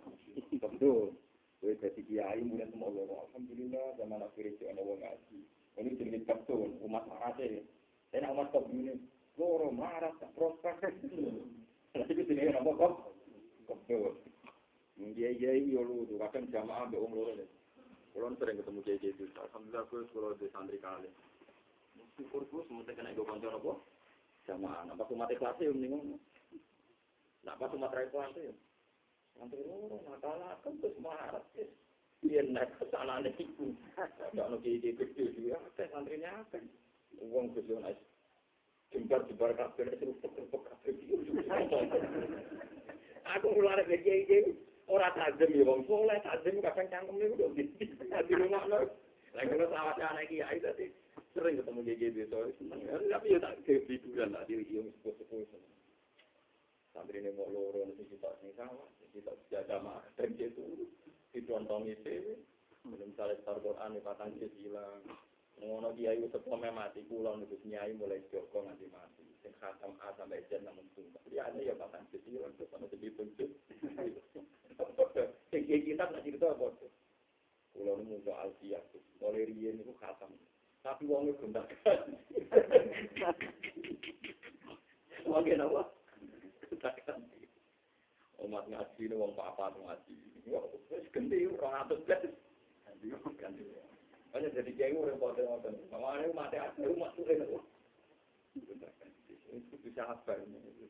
[0.63, 1.11] kabdun
[1.59, 3.19] kue jadi kiai mulai semua Allah.
[3.27, 5.39] Alhamdulillah zaman akhir itu ada wong ngaji.
[5.75, 7.63] Ini jenenge kerstone umat rakyat ya.
[8.15, 8.95] Enak umat kabdun ini.
[9.39, 10.75] Loro marah tak prospek.
[11.95, 12.93] Lha iki jenenge apa kok?
[13.67, 14.15] Betul.
[14.99, 17.45] Iya iya iya lu tuh kadang jamaah mbek wong loro.
[18.11, 19.25] Kulon sering ketemu kiai-kiai itu.
[19.39, 21.07] Alhamdulillah gue sekolah di santri kali.
[22.19, 23.73] Syukur gue semuanya kena gue konco apa?
[24.47, 24.83] Jamaah.
[24.87, 26.19] Nampak umat kelas ya mending
[27.41, 28.53] Nah, pas umat kelas ya.
[29.39, 31.43] Santri loro nakal-nakal terus marah.
[32.21, 33.33] Iya naik ke sana nih.
[34.35, 35.57] Gak ada kiai-kiai gede juga.
[35.73, 36.61] Santrinya apa?
[37.17, 37.49] Uang
[38.91, 39.31] gede naik.
[39.31, 40.93] Jembar-jembar kabel, serupuk-serupuk kabel.
[43.39, 44.71] Aku mulai dari kiai-kiai.
[44.91, 47.63] ora tajam ya wong soleh tajam kadang cangkeme udah di
[48.27, 48.91] di rumah lo
[49.31, 50.91] lagi kalau sawat anak kiai tadi
[51.31, 55.47] sering ketemu gigi desa seneng tapi ya tak ke hiburan lah di yang sepuh sepuh
[56.91, 58.83] santri ini mau loro nanti kita ini sama
[59.15, 60.91] kita jaga mah dan itu
[61.31, 62.35] ditonton itu
[62.83, 65.07] belum salah Quran patang hilang
[65.61, 70.41] ngono kiai sepuh mati pulang niku nyai mulai joko nganti mati sing khatam A sampai
[70.49, 73.49] Z namun tunggal ya ada ya patang hilang terus sama jadi tunjuk
[75.51, 76.87] Sing kita nak cerita apa tuh?
[77.75, 80.31] Kulo nu muncul alfiah tuh, mulai riyen itu khatam.
[80.81, 81.67] Tapi wongnya gontak.
[85.27, 85.83] Wongnya apa?
[88.41, 90.15] Umat ngaji ini wong apa tuh ngaji.
[90.89, 92.31] Wes ganti orang atas kan.
[94.31, 95.75] Hanya jadi kiai urip poten ngoten.
[95.91, 97.59] Mamane umat ati umat tuh itu.
[99.83, 100.87] Bisa apa ini?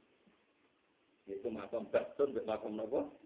[1.25, 3.17] Itu makam batun, makam nopo?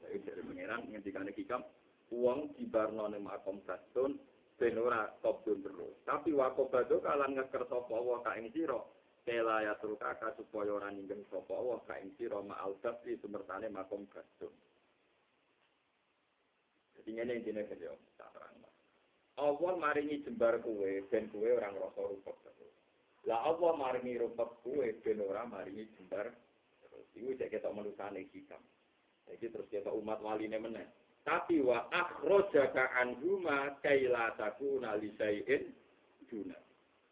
[0.00, 1.60] Jadi dari pengiran ngendikane hikam
[2.14, 4.16] uang dibarno ning makom batun
[4.56, 5.92] ben ora kobdun terus.
[6.08, 8.48] Tapi wakobado kalan ngeker sapa wa ka ing.
[9.26, 14.06] Kela ya kakak supaya ora ninggeng sapa wa ka ing sira ma'al bakti sumertane makom
[14.08, 14.54] batun.
[16.96, 17.98] Jadi ngene intine terang.
[19.36, 22.72] Allah maringi jembar kue ben kue orang ngrasa rupek terus.
[23.28, 26.32] Lah Allah maringi rupek kue ben ora maringi jembar
[26.80, 27.06] terus.
[27.12, 28.62] Iku cek ketok menusane hikam.
[29.26, 30.86] Jadi terus kita umat wali ini meneh.
[31.26, 35.74] Tapi wa akhrojaka anhuma kaila takuna li syai'in
[36.30, 36.54] duna.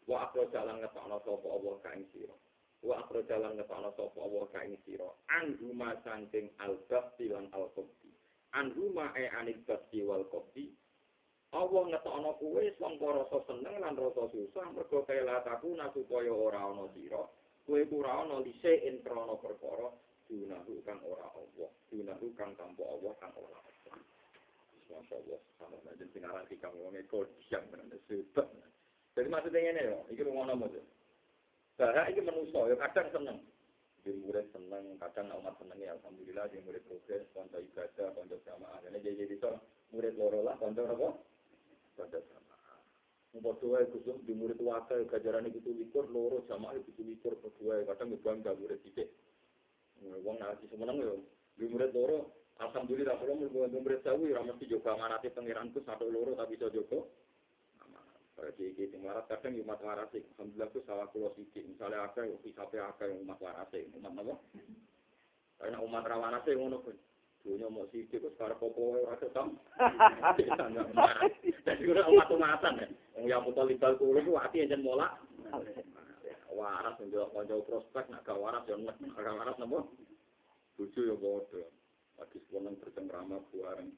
[0.07, 2.35] Wa akhrojalan ngetokno sapa Allah ka ing sira.
[2.79, 5.09] Wa akhrojalan ngetokno sapa Allah ka ing sira.
[5.35, 8.07] Anhuma saking al-basti lan al-qabdi.
[8.55, 10.71] Anhuma e anil basti wal qabdi.
[11.55, 16.85] Allah ngetokno kuwe sangka rasa seneng lan rasa susah mergo kaila takuna supaya ora ana
[16.91, 17.23] sira.
[17.63, 19.89] Kuwe ora ana li syai'in krana perkara
[20.27, 23.97] dunahu kang ora Allah, dunahu kang tanpa Allah kang ora Allah.
[24.85, 28.47] Masya Allah, sama saja sing aran hikam wong eko diam bener sebab.
[29.15, 30.67] Jadi maksudnya ini loh, iki ngono mo.
[31.75, 33.37] Bahwa iki manusia ya kadang seneng.
[34.05, 38.79] Di murid seneng, kadang umat seneng ya alhamdulillah di murid progres, kanca ibadah, kanca jamaah.
[38.85, 39.51] Jadi jadi itu
[39.95, 41.09] murid loro lah, kanca apa?
[41.95, 42.79] Kanca jamaah.
[43.35, 47.83] Padha wae kusum di murid wakil gajarane kudu likur loro jamaah kudu likur padha wae
[47.87, 49.09] kadang bangga murid sithik.
[50.03, 51.23] Wong ngaji semeneng yo.
[51.55, 56.35] Di murid loro, alhamdulillah kalau mau murid sawi ora mesti juga marati pangeranku satu loro
[56.35, 57.11] tapi iso jogo.
[58.35, 61.63] Kayak iki sing marat kadang umat waras alhamdulillah ku salah kula sithik.
[61.63, 64.35] Misale akeh yo hisabe akeh umat waras umat napa?
[65.55, 67.14] Karena umat rawanas ngono kuwi.
[67.45, 69.53] Dunia mau sidik kok sekarang popo ora ketam.
[71.65, 72.87] Jadi ora umat umatan ya.
[73.13, 75.13] Wong ya putar libal kulo ku ati enten molak.
[76.55, 79.83] waras njaluk kanca prospek nak gak waras yo nek gak waras napa
[80.79, 81.63] bojo yo padha
[82.15, 83.91] lagi sekolah bercengkrama bareng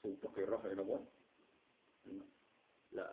[0.00, 0.96] sumpah roh ya napa
[2.96, 3.12] lah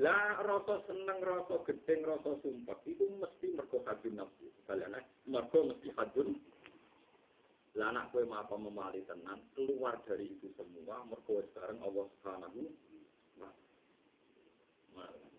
[0.00, 4.96] lah rasa seneng rasa gedeng rasa sumpah itu mesti mergo hadun nafsu kalian
[5.28, 6.40] mergo mesti hadun
[7.72, 12.68] lah anak kue apa memali tenan keluar dari itu semua mergo sekarang Allah Subhanahu
[13.40, 13.48] wa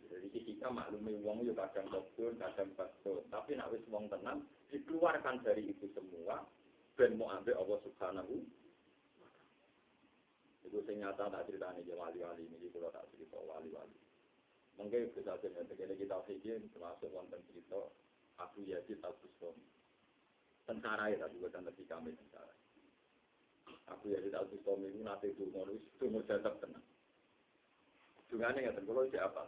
[0.10, 3.22] Jadi kita maklumi wong yo kadang betul, kadang betul.
[3.30, 6.46] Tapi nak wis wong tenang, dikeluarkan dari itu semua,
[6.98, 8.42] ben mau ambil Allah Subhanahu.
[10.66, 13.98] Itu sing nyata tak ceritanya ya wali-wali ini, kalau tak cerita wali-wali.
[14.78, 17.94] Mungkin bisa segala kita pikir termasuk wonten cerita
[18.42, 19.62] Abu Yazid Al Bustami.
[20.64, 22.54] Tentara ya tapi bukan lebih kami tentara.
[23.92, 26.86] Abu Yazid Al Bustami itu nanti itu mau itu mau jatuh tenang.
[28.32, 29.44] Dungannya ya tergolong siapa?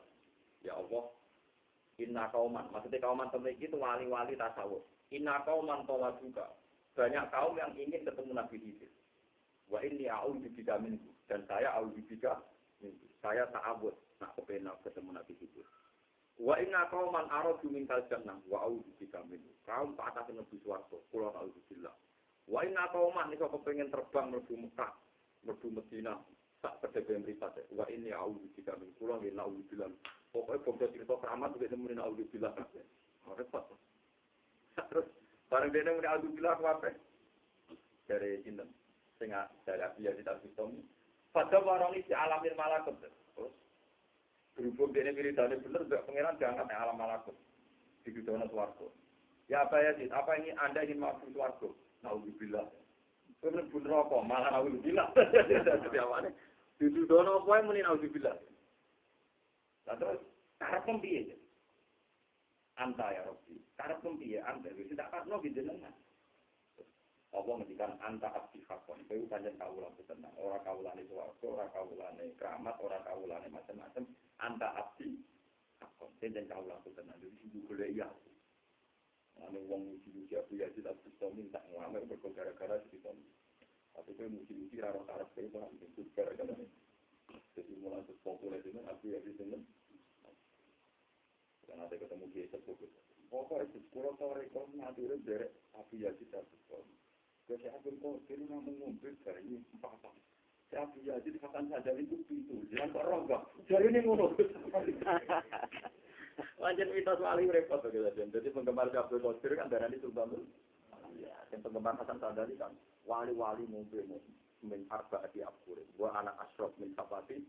[0.62, 1.08] Ya Allah,
[1.98, 2.68] inna kauman.
[2.70, 4.84] Maksudnya kauman temiki itu wali-wali tasawuf.
[5.10, 6.52] Inna kauman tola juga.
[6.96, 8.92] Banyak kaum yang ingin ketemu Nabi Khidir.
[9.68, 11.12] Wa ini a'udhu bibika minku.
[11.28, 12.40] Dan saya a'udhu bibika
[12.80, 13.08] minku.
[13.20, 13.92] Saya ta'abud.
[14.24, 15.68] Nak kepenang ketemu Nabi Khidir.
[16.36, 19.40] Wa inna qauman aradu mintal jannah wa a'udzu bika min.
[19.64, 21.96] Kaum tak atas mlebu swarga, kula a'udzu billah.
[22.46, 24.92] Wa inna qauman iso kepengin terbang mlebu Mekah,
[25.48, 26.20] mlebu Madinah,
[26.60, 27.56] tak pedhe mripat.
[27.72, 28.92] Wa inni a'udzu bika min.
[29.00, 29.90] Kula nggih a'udzu billah.
[30.36, 32.84] Pokoke bangsa cerita keramat juga nemuin a'udzu billah kabeh.
[33.40, 33.66] Repot.
[34.76, 35.08] Terus
[35.48, 36.94] bareng dene muni a'udzu billah kabeh.
[38.06, 38.70] Dari sinten?
[39.16, 39.32] Sing
[39.64, 40.84] dari Abi Yazid Al-Bustami.
[41.32, 43.00] Pada warang isi alamin malakut.
[43.00, 43.54] Terus
[44.56, 47.36] berhubung dia ini wiridannya benar, sebab pangeran diangkat yang alam malakut.
[48.08, 48.96] Di Yudhana Suwargo.
[49.52, 50.10] Ya apa ya, Jis?
[50.10, 51.76] Apa ini Anda ingin masuk Suwargo?
[52.02, 52.66] Na'udzubillah.
[53.44, 54.18] Kau ini bunuh apa?
[54.24, 55.12] Malah na'udzubillah.
[55.84, 56.32] Jadi apa ini?
[56.80, 58.36] Di Yudhana apa yang ini na'udzubillah?
[59.86, 60.22] Nah terus,
[60.58, 60.98] karep pun
[62.76, 63.56] Anta ya, Rabbi.
[63.80, 64.68] Karep pun piye, Anta.
[64.72, 65.64] Jadi tak patno gitu.
[67.36, 70.32] Allah ngendikan anta abdi hakon, itu panjang kaulah tenang.
[70.40, 74.04] Orang kaulane suwargo, orang kaulane keramat, orang kaulane macam-macam.
[74.40, 75.20] Anta abdi
[75.84, 77.20] hakon, panjang kaulah tenang.
[77.20, 78.08] Jadi ibu boleh iya.
[79.44, 83.28] Ane wong muji-muji Abu Yazid Abu Stomi tak ngelamar berkau gara-gara di Stomi.
[83.92, 86.56] Tapi itu muji-muji raro kayak itu nanti itu gara-gara.
[87.52, 89.60] Jadi mulai populer itu Abu Yazid itu.
[91.68, 92.80] Dan ada ketemu dia sebut.
[93.28, 96.56] Pokoknya itu sekolah sore kalau ngadurin dari Abu Yazid Abu
[97.46, 97.62] Stomi.
[97.62, 100.02] Jadi Abdul Qadir namun ngumpul dari empat
[100.74, 103.54] Saya Abu Yazid kapan saja itu pintu, jangan kok.
[103.70, 104.34] Jadi ini ngono.
[106.60, 110.42] Wajar mitos wali repot gitu Jadi penggemar Abdul Qadir kan darah itu bangun.
[111.22, 112.74] Ya, yang penggemar Hasan Sadali kan
[113.06, 114.04] wali-wali ngumpul
[114.66, 115.78] min arba di Abdur.
[115.96, 117.40] Gua anak asrof min sapati.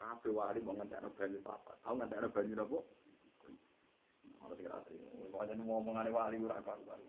[0.00, 1.76] Kabeh wali mau ngantek banyu papat.
[1.84, 2.88] Aku ngantek banyu nopo?
[4.40, 4.96] Harus ngerti.
[5.28, 7.04] Wajar ngomongane wali ora karuan.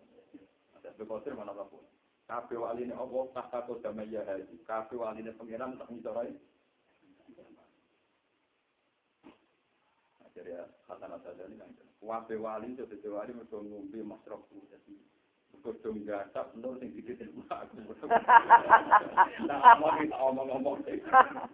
[0.90, 1.84] Abdul Qadir mana pun.
[2.26, 4.56] Kabeh wali ini Allah tak takut sama ya haji.
[4.66, 6.32] Kabeh wali ini pengiran tak ngicorai.
[10.32, 11.70] Jadi ya, kata saja ini kan.
[12.00, 14.94] Kabeh wali itu jadi wali mereka ngumpi masrok jadi.
[15.62, 17.76] Mereka menggasap, nur sing dikit aku.
[19.46, 20.80] Nah, omong kita omong-omong.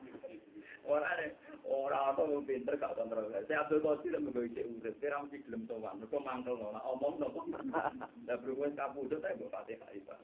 [0.88, 1.34] Orang
[1.68, 3.28] orang apa mau pinter gak kontrol.
[3.28, 6.00] Saya Abdul Qadir menggawe cek urip, kira mesti gelem sowan.
[6.00, 7.44] Mergo mangkel ora omong nopo.
[8.24, 10.16] Lah berhubung kapundhut ae mbok Fatihah iba.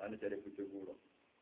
[0.00, 0.94] Ane dari bojo kula.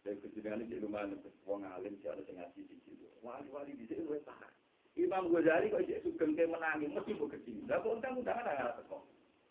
[0.02, 1.14] Dari kejadian ini lumayan
[1.46, 3.06] wong alim sih ada sing ngaji siji.
[3.22, 4.50] Wali-wali di sini luwih parah.
[4.98, 7.62] Imam Ghazali kok cek sugeng ke menangi mesti mbok kecil.
[7.70, 8.98] Lah kok undang undangan ora teko.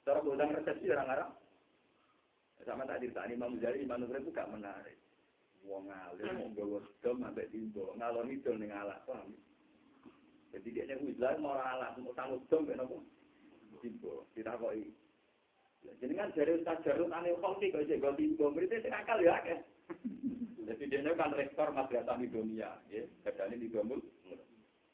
[0.04, 1.30] Cara undang resepsi ora ngarep.
[2.68, 5.00] Sama tadi tadi Imam Ghazali Imam Ghazali itu gak menarik.
[5.68, 7.92] Wong alim mau gawa dom sampai timbo.
[8.00, 9.36] Ngalor itu ning alat paham?
[10.56, 12.98] Jadi dia yang ujian mau alat mau tanggung dom kan apa
[13.84, 14.96] timbo ditakoki.
[16.00, 18.50] Kan dari Ustaz Jarut aneh kongsi kok jadi timbo?
[18.56, 19.60] Berarti sing akal ya akeh.
[20.68, 23.04] Jadi dia kan rektor madrasah dunia ya.
[23.28, 24.00] Kadang di gambul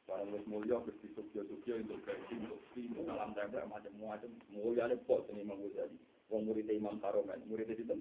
[0.04, 4.36] Barang wis mulya wis disugyo-sugyo untuk gaji untuk untuk alam daerah macam-macam.
[4.52, 5.96] Mulia ne pot ini Imam Ghazali.
[6.28, 7.96] Wong murid Imam Karomen murid itu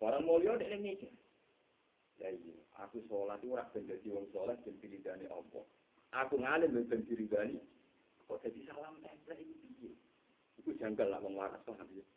[0.00, 1.12] Barang mulia ning iki.
[2.16, 5.64] Ya iya, aku sholat itu ora ben dadi wong sholat ben diridani Allah.
[6.24, 7.60] Aku ngalim ben diridani.
[8.24, 9.92] Kok dadi salam tempel piye?
[10.56, 12.08] Iku janggal lah wong waras habis.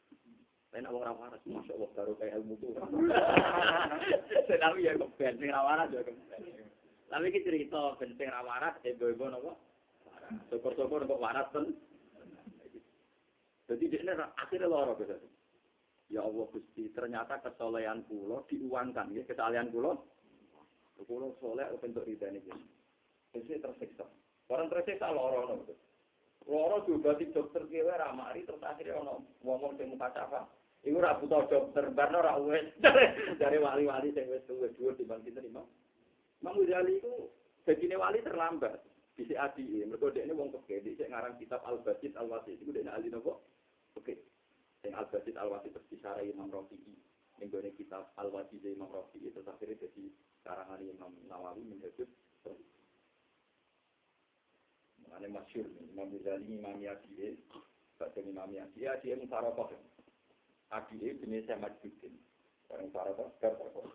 [0.71, 2.73] Lain orang waras, masya Allah baru kayak ilmu tuh.
[4.63, 6.01] Tapi ya kok ben sing waras ya.
[7.11, 9.59] Tapi kita cerita ben sing waras, ibu-ibu nopo.
[10.47, 11.67] Syukur-syukur kok waras kan.
[13.67, 15.15] Jadi dia akhirnya loro gitu.
[16.13, 19.97] Ya Allah Gusti, ternyata kesolehan kula diuangkan ya, kesalehan kula.
[21.01, 22.53] Kula soleh bentuk ridane iki.
[23.33, 24.05] Wis tersiksa.
[24.45, 25.73] Orang tersiksa loro ngono.
[26.45, 30.45] Loro di dokter kiwe ra mari terus akhirnya ono ngomong sing apa.
[30.85, 32.69] Iku ora butuh dokter, barno ora wis.
[33.41, 35.65] Dari wali-wali sing wis tuwa dhuwur timbang kita lima.
[36.45, 37.31] Mang Ghazali iku
[37.65, 38.85] dadine wali terlambat.
[39.13, 39.85] Bisa adi, dia
[40.25, 43.45] ini wong peke, dia ngarang kitab Al-Basid Al-Wasid, itu dia ahli nopo,
[43.93, 44.32] oke.
[44.83, 46.95] Yang Al-Basid Al-Wasid berbicara Imam Rafi'i.
[47.39, 50.03] Yang gue kitab Al-Wasid Imam Rafi'i itu akhirnya jadi
[50.43, 52.03] karangan Imam Nawawi menjadi
[55.13, 57.37] Mengenai masyur, Imam Ghazali, Imam Yadiyah,
[58.01, 59.69] Badan Imam Yadiyah, dia Musarokoh.
[60.73, 62.17] Adiyah jenis saya Majudin.
[62.73, 63.93] Orang Musarokoh, Musarokoh.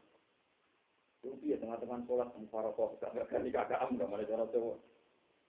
[1.19, 4.79] Itu dia teman-teman sholat Musarokoh, gak ganti kakak gak malah cara cowok.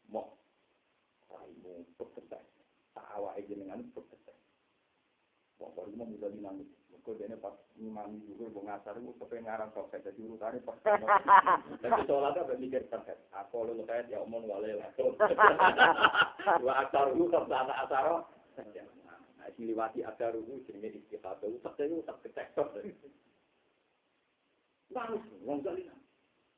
[0.10, 0.34] Mau,
[1.30, 2.42] raimu, berkesah.
[2.98, 3.86] Tak awak dengan
[5.60, 5.76] berkesah.
[5.76, 6.68] Pokoknya mau mudah dinamik.
[7.00, 10.78] Kau dia pas imami juga, mau ngasar, mau kepengen ngarang sokset, jadi urutannya pas.
[11.82, 13.16] Tapi sholatnya mikir sokset.
[13.32, 14.92] Aku lalu kayak ya omong wale lah.
[16.60, 18.28] Dua akar itu tak sana asaro.
[18.60, 21.40] Nah, siliwati akar itu jenisnya istiqat.
[21.40, 22.68] Utak itu utak ketektor.
[24.92, 25.96] Langsung, wong salina.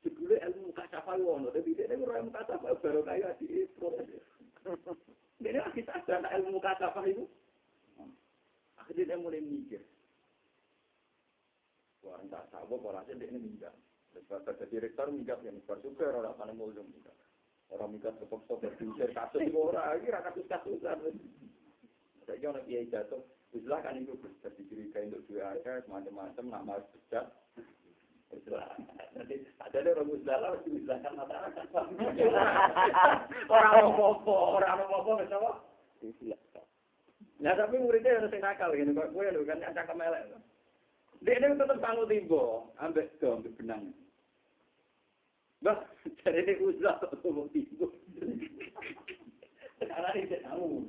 [0.02, 4.10] Jebule ilmu kasafah wono, tapi dia ini orang kasafah baru kayak di proses.
[5.38, 7.30] Lagi sadar ilmu apa itu.
[8.82, 9.78] Akhirnya dia mulai mikir.
[12.02, 13.70] Wah, entah sabo, kalau dia ini minggat.
[14.10, 17.14] Sebab jadi rektor minggat yang besar juga orang mana mau minggat.
[17.70, 20.98] Orang minggat kepokso berdiusir kasus orang, ini kasus-kasusan.
[22.26, 23.22] Saya orang kiai jatuh,
[23.52, 26.74] Islah kan itu jadi curiga untuk dua ada macam-macam nama.
[28.32, 28.68] Islah.
[29.14, 31.66] Nanti ada orang Islah lah, Islah kan masyarakat.
[33.52, 35.50] Orang apa-apa, orang apa-apa, kenapa?
[36.00, 36.40] Islah.
[37.42, 40.30] Nah tapi muridnya harus nakal gitu, kok gue lu kan cakap melek.
[41.26, 43.90] Dia ini tetap sanggup timbo, ambek dong, ambek benang.
[45.62, 45.78] Bah,
[46.22, 47.90] jadi ini usah untuk timbo.
[49.78, 50.86] Sekarang ini tahu.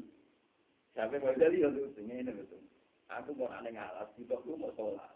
[0.93, 2.61] Sampai mau jadi ya tuh, ini betul.
[3.09, 5.09] Aku mau aneh ngalas, gitu aku mau sholat.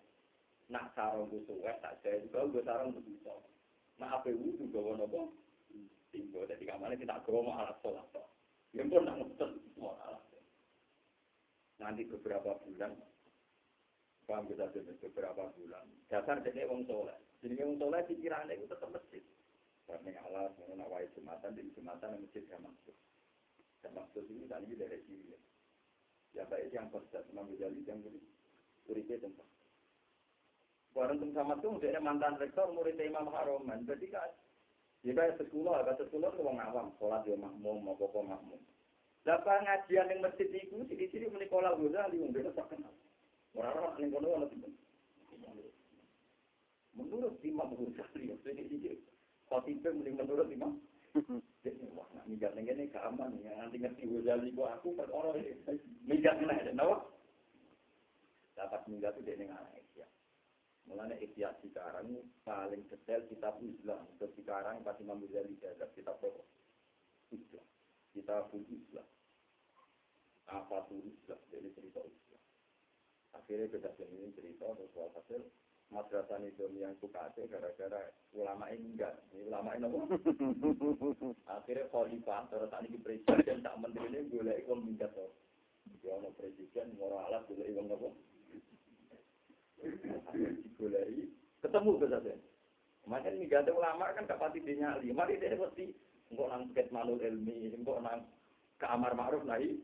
[0.73, 3.33] Nak sarung gue suwek, tak jadi, kalau gue sarung gue bisa.
[4.01, 5.33] Nak apa wudhu gue mau nopo?
[6.09, 8.05] Timbo, jadi kamarnya tidak gue mau alat sholat.
[8.73, 10.21] Ya pun nak ngutus, mau alat.
[11.77, 12.91] Nanti beberapa bulan,
[14.28, 14.72] paham kita
[15.03, 15.86] beberapa bulan.
[16.08, 17.16] Dasar jadi wong soleh.
[17.43, 19.24] Jadi wong soleh pikirannya itu tetap masjid.
[19.88, 22.95] Karena mau nak wajib jumatan, di jumatan masjid gak masuk.
[23.80, 25.39] Gak masuk ini tadi dari Syria.
[26.36, 28.20] Ya baik yang pedas, Imam Ghazali yang beri
[28.91, 29.47] uripnya tempat.
[30.91, 33.86] Barang sama tuh, dia mantan rektor, murid Imam Haroman.
[33.88, 34.28] Jadi kan,
[35.05, 38.60] jika sekolah, ada sekolah itu orang awam, sholat dia makmum, mau pokok makmum.
[39.28, 42.95] Dapat ngajian yang masjid itu, sini-sini menikola Ghazali, yang beda tak kenal.
[43.51, 44.71] Orang-orang yang kono orang itu.
[46.95, 49.03] Menurut Imam Ghazali, sini-sini,
[49.51, 50.80] khotibah menurut Imam
[51.97, 53.51] Wah, nak minggat ning kene gak aman ya.
[53.57, 55.34] Nanti ngerti Ghazali kok aku perkara
[56.05, 57.09] minggat nek napa?
[58.55, 60.07] Dapat minggat itu ning anak Isya.
[60.88, 64.05] Mulane Isya sekarang paling detail kitab Islam.
[64.13, 65.57] Untuk sekarang pas Imam Ghazali
[65.97, 66.45] kitab apa?
[67.34, 67.65] Islam.
[68.13, 69.07] Kitab Islam.
[70.48, 71.39] Apa tuh Islam?
[71.52, 72.41] Jadi cerita Islam.
[73.36, 75.41] Akhirnya beda ini cerita soal hasil
[75.88, 79.16] madrasah itu yang sukate gara-gara ulama ini enggak.
[79.32, 80.00] Ini ulama ini apa?
[81.60, 85.32] Akhirnya khalifah terus tadi di presiden tak menteri ini boleh ikut minggat tuh
[86.04, 88.10] dia mau presiden mau alat boleh ikut apa?
[90.76, 91.04] Boleh
[91.64, 92.34] ketemu ke saja
[93.08, 95.16] Makanya minggat ulama kan gak pasti dinyali.
[95.16, 95.95] Mari dia pasti
[96.28, 98.28] enggak nang ket manul ilmi enggak nang
[98.76, 99.80] kamar ma'ruf nahi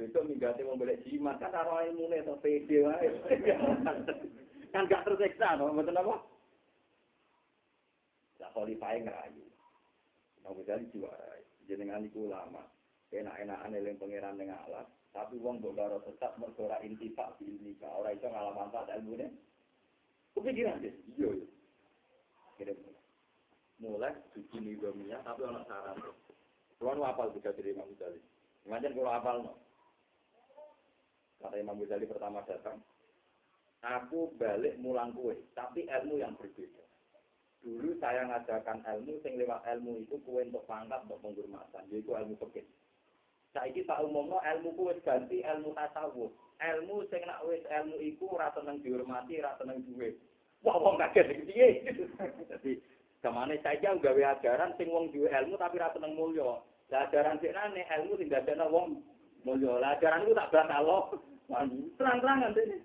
[0.00, 2.80] Besok minggatnya mau boleh jimat, kan arah ilmunya atau PD
[4.72, 5.68] kan gak tersiksa, no?
[5.76, 6.16] betul apa?
[8.40, 9.44] Ya khalifah ngerayu.
[10.40, 11.38] Mau bisa juara,
[11.68, 12.64] jenengan iku lama.
[13.12, 17.84] Enak-enakan eling pangeran dengan alat, tapi wong mbok karo tetap mergora intifak di ilmika.
[17.92, 19.28] Ora iso ngalah manfaat ilmune.
[20.32, 21.46] Kepikiran deh, iya iya.
[22.56, 22.72] Kira
[23.84, 26.00] mulai suci nidomia, tapi orang saran.
[26.80, 28.18] Kalau apal bisa Imam Ghazali.
[28.64, 29.52] Imagine kalau apal no.
[31.42, 32.78] Kata Imam Ghazali pertama datang,
[33.82, 36.82] aku balik mulang kue, tapi ilmu yang berbeda.
[37.62, 42.34] Dulu saya ngajarkan ilmu, sing lewat ilmu itu kue untuk pangkat, untuk penghormatan, yaitu ilmu
[42.46, 42.66] fikih.
[43.54, 46.30] Saiki tak umumno ilmu kue ganti ilmu tasawuf.
[46.62, 50.14] Ilmu sing nak wis ilmu iku ora seneng dihormati, ora seneng duwe.
[50.62, 51.68] Wah, wong kaget iki piye?
[52.50, 52.78] Dadi
[53.18, 56.62] zamane saiki gawe ajaran sing wong duwe ilmu tapi ora seneng mulya.
[56.90, 59.02] Lah ajaran sikane ilmu sing dadekno wong
[59.46, 59.78] mulya.
[59.78, 61.18] Lah ajaran iku tak bakal
[61.52, 62.80] Terang-terangan dene.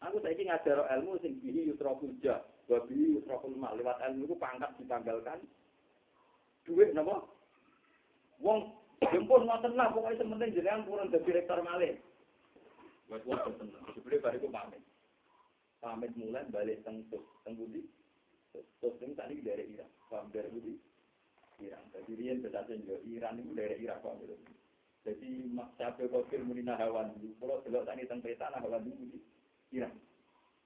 [0.00, 3.76] Aku saiki ngajar ilmu sing bihi yusraful jah, wa bihi yusraful mal.
[3.76, 5.38] Lewat ilmu itu pangkat ditanggalkan.
[6.66, 7.24] Duit napa?
[8.40, 8.74] Wong
[9.12, 12.00] jemput ngoten lah pokoke sementing jenengan purun dadi rektor malih.
[13.12, 13.84] Wes wong tenang.
[13.92, 14.82] Sebelum bariku pamit.
[15.80, 17.04] Pamit mulai balik teng
[17.44, 17.84] teng budi.
[18.50, 19.90] Terus ini tadi dari Irak.
[20.10, 20.74] Paham dari budi?
[21.60, 21.84] Iran.
[21.92, 24.00] Jadi dia berdasarkan Iran itu dari Irak.
[24.00, 24.24] Paham
[25.00, 25.48] Jadi
[25.80, 27.32] sampai kafir muni nahawan dulu.
[27.40, 29.16] Kalau delok tani teng peta nahawan dulu
[29.72, 29.96] Iran.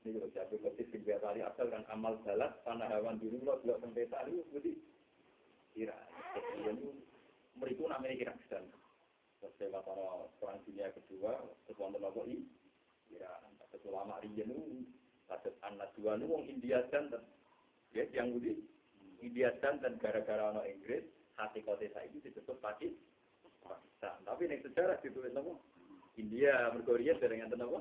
[0.03, 3.93] Ini kalau sampai kafir sing kali asal kan amal balat nahawan dulu kalau delok teng
[3.95, 4.73] peta itu jadi
[5.87, 6.07] Iran.
[6.35, 6.87] Jadi
[7.55, 8.67] mereka namanya Irak dan
[9.39, 12.43] setelah para perang dunia kedua terus wonten apa i
[13.15, 13.55] Iran.
[13.71, 14.83] Terus ulama riyen itu
[15.31, 17.07] kados anak dua nu wong India dan
[17.95, 18.59] ya yang budi
[19.23, 21.07] India dan gara-gara ono Inggris
[21.39, 23.14] hati kota saya itu disebut Pakistan.
[23.65, 24.17] Pakistan.
[24.29, 25.53] Tapi nek sejarah ditulis apa?
[26.21, 27.81] India, Mergoria dari ngenten apa?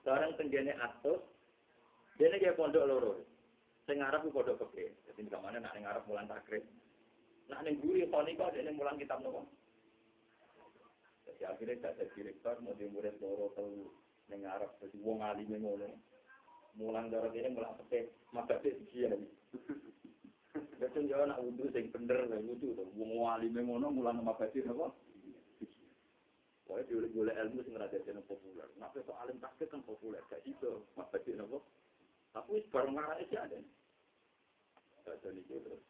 [0.00, 1.20] Sekarang tenggene Atos,
[2.16, 3.12] dia kayak pondok loro.
[3.84, 4.92] Sing Arab ku pondok kebe.
[5.08, 6.64] Jadi ke mana nak ning mulan takrib.
[7.48, 9.48] Nak ning guri soni kok dia mulan kitab nopo.
[11.28, 13.92] Jadi akhirnya gak jadi direktor, mau murid loro telu
[14.32, 14.76] ning Arab.
[14.80, 15.88] Jadi wong alime ngono.
[16.78, 19.26] Mulang darah ini mulang kebe, maka dia sekian.
[20.54, 22.84] Betul yo nak wudu sing bener sing wudu to.
[22.96, 24.94] Wong alime ngono mulang mabadi napa?
[26.68, 28.68] Wah, boleh boleh ilmu sing rada jeneng populer.
[28.76, 31.58] Nah, kok alim takdir kan populer, gak iso mabadi napa?
[32.32, 33.56] Tapi wis bareng marake sih ada.
[35.08, 35.80] Jadi itu terus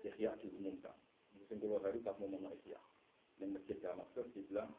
[0.00, 0.96] ikhya diumumkan.
[1.36, 2.80] Musim pulau hari pas mau ngomong ikhya.
[3.36, 4.72] Yang masjid Damaskus dibilang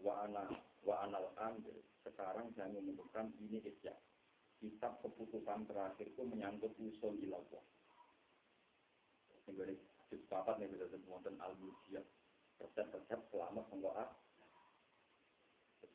[0.00, 0.48] wa ana
[0.88, 1.76] wa anal ambil.
[2.00, 3.92] Sekarang saya mengumumkan ini ikhya.
[4.64, 7.60] Kitab keputusan terakhir itu menyangkut usul ilallah.
[9.48, 12.04] Yang juz papat nih bisa semuatan al-mujiyah.
[12.62, 14.04] Resep-resep selamat penggoa.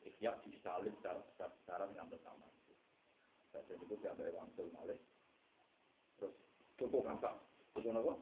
[0.00, 2.46] Ikhya disalib secara besar-besaran yang bersama.
[3.50, 4.96] Saya itu tidak ada langsung malih.
[6.16, 6.34] Terus
[6.78, 7.34] cukup kakak.
[7.74, 8.14] Cukup apa?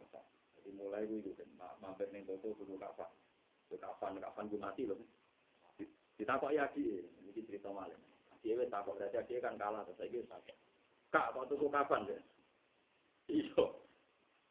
[0.00, 0.24] Kakak.
[0.56, 1.48] Jadi mulai itu kan.
[1.78, 3.10] Mampir nih toko cukup kakak.
[3.70, 4.98] Kapan, kapan gue mati loh.
[6.18, 7.96] Kita kok ya di, ini cerita malih.
[8.40, 10.56] Dia wes takut berarti dia kan kalah terus saya sakit.
[11.12, 12.20] Kak, kok tuku kapan deh?
[13.28, 13.64] Iya.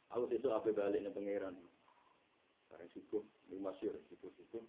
[0.09, 1.55] Aku besok apa balik nih pangeran.
[2.69, 4.65] Karena cukup, lima syur, cukup cukup.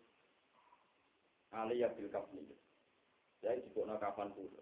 [1.52, 2.44] Aliyah bil kafni.
[3.40, 4.52] Saya cukup nak kapan pun.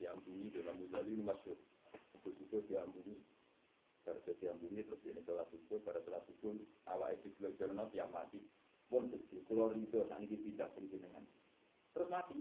[0.00, 1.60] Diambuni dalam muzali lima syur.
[2.16, 3.20] Cukup cukup diambuni.
[4.00, 6.56] Pada saat diambuni terus ini setelah subuh, pada setelah subuh
[6.88, 8.40] awal itu belajar no tiap mati.
[8.88, 11.20] Pun sedih, keluar itu nanti tidak dengan.
[11.92, 12.40] Terus mati.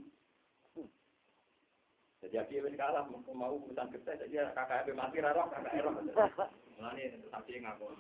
[2.17, 6.01] Jadi aku kalah mau urusan kerja, jadi kakak mati raro, kakak erok.
[6.77, 7.93] Mulane tapi ngaku.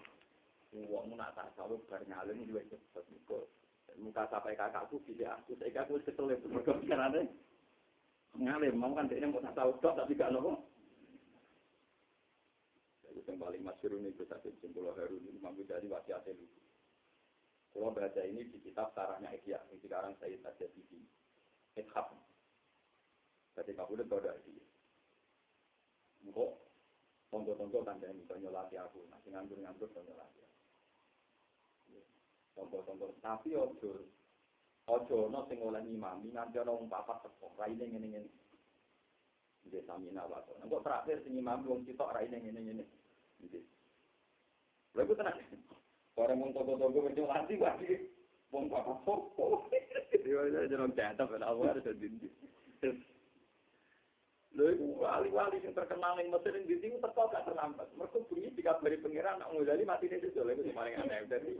[0.89, 3.45] Wong nak tak sawuk bar juga cepet kok.
[3.97, 7.25] Muka sampai kakakku bisa aku, saya aku kesel itu mergo karane
[8.37, 10.61] ngalim mau kan dia mau tak tahu tok tapi gak nopo.
[13.01, 16.45] Jadi yang paling masyhur ini kita sing Pulau Harun ini mampu jadi wasiat itu.
[17.73, 20.81] Kalau baca ini di kitab Sarahnya Ikhya, ini sekarang saya saja di
[21.77, 22.13] Ithab.
[23.57, 24.65] Jadi kamu udah tahu dari dia.
[26.29, 26.61] Engkau,
[27.33, 29.01] tonggo-tonggo tanda ini, konyolati aku.
[29.09, 30.57] Nanti nganggur-nganggur konyolati aku.
[32.53, 33.17] Tonggo-tonggo.
[33.17, 34.05] Tapi ojo,
[34.85, 38.29] ojo no sing oleh imami, nanti ada orang papat tepuk, raine ngene-ngene.
[39.65, 40.53] Jadi samina waktu.
[40.61, 42.85] Engkau terakhir sing imami, orang sitok raine ngene-ngene.
[43.41, 43.59] Jadi,
[44.93, 45.37] lalu tenang.
[46.13, 48.05] Orang mau tonggo-tonggo konyolati, wajib.
[48.53, 49.65] Wong papat tepuk.
[50.21, 52.29] Dia jangan jatuh, kalau ada dinding.
[54.57, 57.85] Lha iku wali-wali sing terkenal ning Mesir ning ndi teko gak terlambat.
[57.93, 60.17] Mergo bunyi dikabari pangeran nak ngulali mati ning.
[60.17, 61.29] Lha iku paling aneh.
[61.29, 61.53] Dadi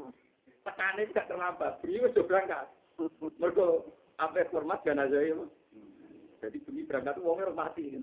[0.66, 1.78] tekane gak terlambat.
[1.86, 2.66] Bunyi wis berangkat.
[3.38, 5.46] Mergo apa format jenazah itu.
[6.42, 7.86] Jadi bunyi berangkat wong ora mati.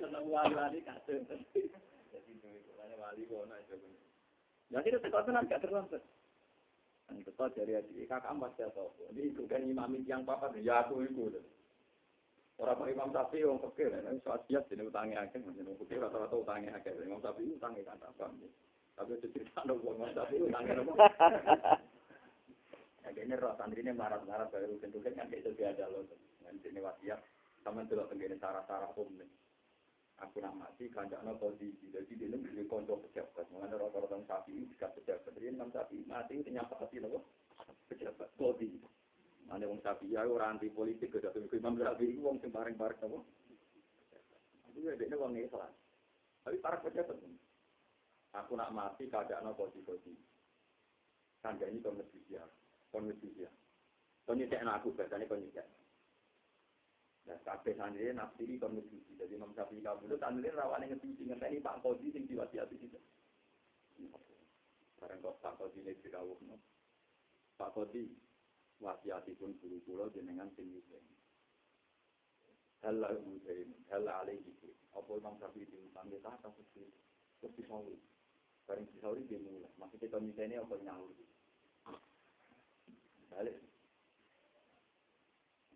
[0.00, 1.20] Seneng wali-wali kasih.
[1.28, 3.76] Jadi wali kono aja.
[4.72, 6.00] Jadi itu teko tenan gak terlambat.
[7.12, 8.88] Yang teko dari adik kakak empat tau.
[9.12, 11.44] Ini itu kan imam yang papat ya aku itu.
[12.56, 16.36] Orang Pak Imam Syafi'i orang fakir, ini soal siap jadi utangnya akhir, jadi fakir rata-rata
[16.40, 16.96] utangnya akhir.
[17.04, 18.32] Imam Syafi'i utangnya kan apa?
[18.96, 20.94] Tapi itu cerita dong, Imam Syafi'i utangnya apa?
[23.06, 26.08] Akhirnya roh santri ini marah-marah baru rutin-rutin kan kayak itu ada loh.
[26.42, 27.20] Nanti ini wasiat,
[27.60, 29.30] sama itu loh tenggine cara-cara umum nih.
[30.24, 33.52] Aku nak mati, kanjaknya kondisi, jadi dia ini bisa konco pejabat.
[33.52, 37.20] Mengenai rata-rata Syafi'i, jika pejabat, jadi Imam Syafi'i mati, itu nyapa hati loh,
[37.92, 38.80] pejabat, kondisi.
[39.46, 42.74] Ada wong sapi ya orang anti politik ke dalam imam sapi itu wong sing bareng
[42.74, 43.18] apa?
[44.74, 45.70] Itu ya dia wong Islam.
[46.42, 47.18] Tapi para pejabat
[48.42, 50.12] Aku nak mati keadaan apa di kodi.
[51.40, 52.36] Tanda ini konstitusi,
[52.92, 53.48] konstitusi.
[54.28, 55.62] Konstitusi aku biasanya konstitusi.
[57.26, 59.16] Nah, kabeh santri nafsiri konstitusi.
[59.16, 62.98] Jadi Imam Syafi'i kabeh itu santri rawan yang ngerti ngerti Pak Kodi sing diwasiati itu.
[65.00, 66.38] Barang kok Pak Kodi ini dirawuh
[67.56, 68.04] Pak Kodi
[68.80, 71.04] wasiatipun guru kula jenengan sing yusen.
[72.84, 74.52] Hal Husain, hal alaihi.
[74.96, 76.88] Apa Imam Syafi'i diutang kita atas itu.
[77.40, 77.96] Terus disauri.
[78.64, 79.68] Bareng disauri dia mulai.
[79.76, 81.12] Masih kita nyuseni apa nyaur.
[83.32, 83.56] Balik.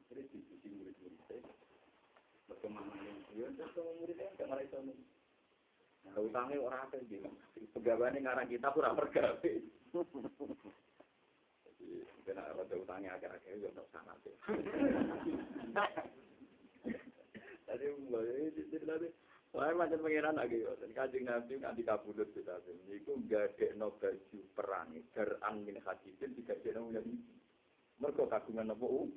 [0.09, 1.45] Terus diskusi murid-murid saya.
[2.49, 4.95] Berkemana yang dia, terus muridnya nggak ngerti itu.
[6.01, 7.37] Nah, utangnya orang apa bilang.
[7.77, 9.53] Pegawainya ngarang kita kurang pergawe.
[12.27, 14.35] Kena rada utangnya agak-agak ya untuk sana sih.
[17.67, 19.09] Tadi mulai itu tadi.
[19.51, 20.71] Wah macam pengiran lagi ya.
[20.79, 22.77] Dan kajing nabi nanti kabudut kita sih.
[23.03, 24.95] Iku gak ada no baju perang.
[25.11, 27.19] Geran min hadidin tiga jena udah ini.
[27.99, 29.11] Mereka kagungan nopo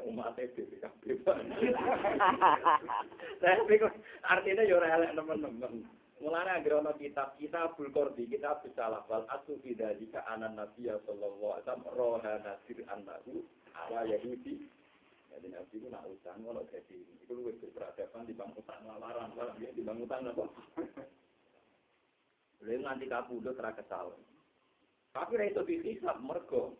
[0.00, 1.20] umat itu kabeh.
[3.38, 3.74] Tapi
[4.24, 5.99] artinya yo ora elek teman-teman.
[6.20, 11.56] Mulane anggere ana kitab Kitabul Qordi, kitab salah wal asu fi dzalika anan nabiy sallallahu
[11.56, 13.40] alaihi wasallam roha nasir annahu
[13.72, 14.68] ala yahudi
[15.30, 19.54] Jadi nabi itu nak utang, kalau jadi itu lu berperadaban di bang utang lamaran, kalau
[19.56, 20.44] dia di bang utang apa?
[22.66, 24.12] Lalu nanti kabudut ra kesal.
[25.14, 26.74] Tapi ra itu dihisap mergo.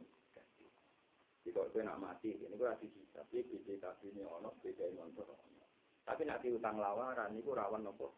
[1.47, 5.67] Jika kowe nak mati, ini gue rasi hisap, tapi BPKB ini ono, motor ono.
[6.05, 8.13] Tapi nak utang lawaran, itu rawan nopo.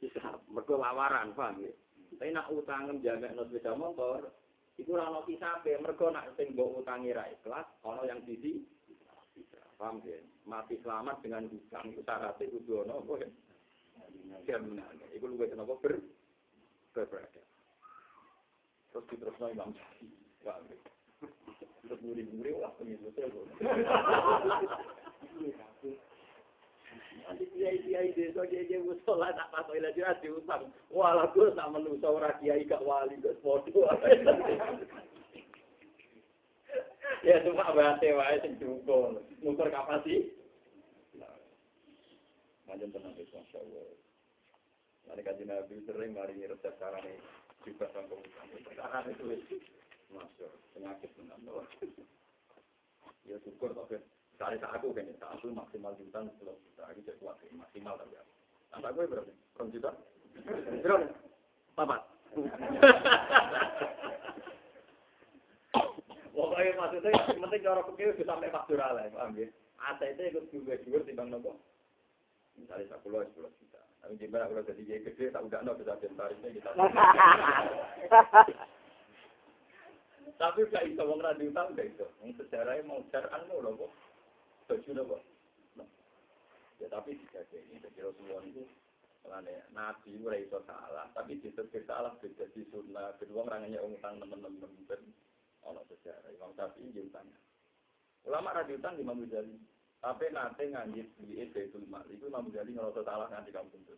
[0.00, 1.68] Hisap, mergo lawaran, paham ya?
[2.16, 4.32] Tapi nak utang menjaga no sepeda motor,
[4.80, 8.64] itu ora ono hisabe, mergo nak sing mbok utangi ra ikhlas, ono yang sisi
[9.76, 10.16] paham ya?
[10.48, 13.28] Mati selamat dengan hutang, itu syaratnya kudu ono apa ya?
[15.12, 16.00] Itu lu kenapa ber
[16.96, 17.44] berbeda.
[18.90, 20.80] Terus diterusno Imam Syafi'i, paham ya?
[21.84, 23.12] Terus muri-muri wah pemilu
[27.26, 30.70] Nanti kiai-kiai desa kiai-kiai musola tak pas oleh dia diutang.
[30.88, 33.88] Walah gue tak menusa ora kiai gak wali gue foto.
[37.20, 39.20] Ya cuma bahasa wae sing diukur.
[39.44, 40.32] Ngukur kapasi.
[42.64, 43.92] Macam tenang itu Masya Allah.
[45.04, 47.12] Nanti kaji Nabi sering mari resep caranya
[47.66, 48.48] juga sangkong utang.
[48.64, 49.24] Sekarang itu
[50.16, 50.62] Masya Allah.
[50.72, 51.44] Penyakit tenang.
[53.28, 54.00] Ya syukur tapi
[54.40, 58.16] Cari tak aku kan, tak aku maksimal juta sepuluh juta, aku jadi kuat maksimal tapi
[58.16, 58.24] ya.
[58.72, 59.28] Anak gue berapa?
[59.60, 59.92] Rom juta?
[60.80, 61.12] Berapa?
[61.76, 62.00] Papat.
[66.32, 69.44] Pokoknya maksudnya, yang penting cara pikir bisa sampai faktural lah, paham ya?
[69.76, 71.60] ATT ikut juga juga timbang nopo.
[72.56, 73.84] Misalnya sepuluh, sepuluh juta.
[74.00, 76.72] Tapi gimana kalau jadi jadi gede, tak udah no bisa tarifnya kita.
[80.40, 82.08] Tapi gak iso wong ra diutang gak iso.
[82.24, 83.92] Wong sejarahnya mau jaran lho
[84.70, 84.86] kok.
[84.86, 85.22] Lho kok.
[86.78, 88.62] Ya tapi jika ini saya semua itu
[89.26, 93.12] Makanya Nabi ora salah, tapi ditetir salah jadi sunnah.
[93.20, 95.02] Kedua orangnya utang teman-teman ben
[95.60, 96.32] ono sejarah.
[96.32, 97.28] Imam Syafi'i nggih utang.
[98.24, 99.56] Ulama ra diutang di Imam Ghazali.
[100.00, 101.84] Tapi nanti nganjit di Baitul.
[102.08, 103.96] Itu Imam Ghazali ngerasa salah nganti kampung itu.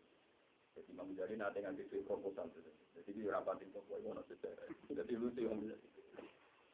[0.75, 2.71] Jadi Imam Ghazali nanti nganti di proposal itu.
[2.99, 4.67] Jadi di toko itu ono sejarah.
[4.91, 5.91] Jadi lucu Imam Ghazali.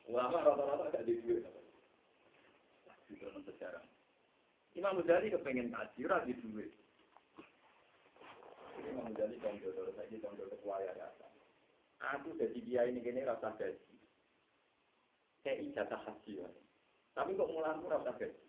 [0.09, 1.15] Ulama rata-rata gak di.
[3.09, 3.85] Di dalam sejarah.
[4.77, 6.71] Imam Ghazali kepengen kaji, ora di duit.
[8.85, 11.27] Imam Ghazali kongjo terus lagi kongjo kesuaya rasa.
[12.15, 13.97] Aku jadi dia ini gini rasa gaji.
[15.43, 16.49] Kayak ijazah haji ya.
[17.17, 18.47] Tapi kok mulang rasa gaji.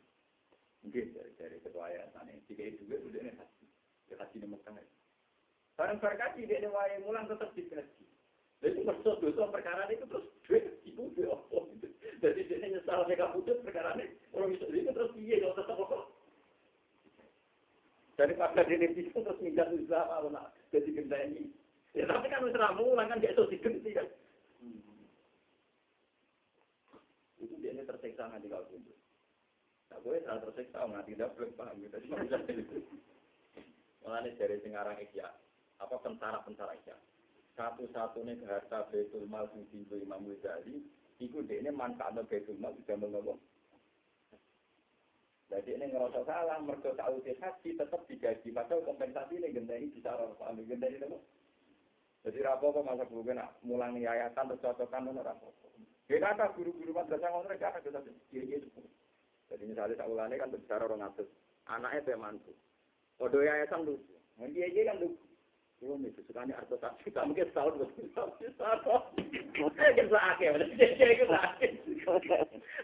[0.84, 2.44] Mungkin dari dari ketua yayasan ini.
[2.46, 3.66] Jika itu duit udah ini haji.
[4.12, 4.76] Ya haji ini Mekah.
[5.80, 8.09] Barang berkaji dia ini wayang tetap digaji.
[8.60, 11.88] Jadi maksud dosa perkara itu terus duit ibu duit apa gitu.
[12.20, 14.12] Jadi dia nyesal mereka putus perkara ini.
[14.36, 16.00] Orang itu terus iya kalau tetap apa.
[18.20, 21.48] Dari pada diri itu terus minta usaha kalau nak jadi gendani.
[21.96, 24.08] Ya tapi kan wis ramu kan gak iso digenti kan.
[27.40, 29.00] Itu dia ini tersiksa nanti kalau putus.
[29.90, 31.98] Nah, gue salah tersiksa nggak tidak belum paham gitu.
[34.04, 35.32] Mulanya dari singarang Isya,
[35.80, 36.94] apa pentara-pentara Isya
[37.60, 40.80] satu-satunya harta Baitul Mal sing dienggo Imam Ghazali
[41.20, 43.36] iku dekne manfaatno Baitul Mal sudah mengopo.
[45.50, 50.38] Jadi ini ngerasa salah, mereka usia haji tetap digaji, padahal kompensasi ini gendai bisa orang
[50.38, 51.10] paham, gendai itu.
[52.22, 55.68] Jadi rapopo masa guru kena mulang yayasan tercocokan itu rapopo.
[56.06, 58.00] Beda kata guru-guru madrasah ngono mereka ada kita
[58.30, 58.70] kiai itu.
[59.50, 61.26] Jadi misalnya tak ulane kan berbicara orang atas,
[61.66, 62.54] anaknya teh mantu.
[63.18, 64.14] Odo yayasan lucu,
[64.54, 65.29] dia dia kan lucu.
[65.80, 68.28] Yo itu sukanya arto suka mungkin setahun betul.
[68.36, 71.72] Kita akhir, kita akhir.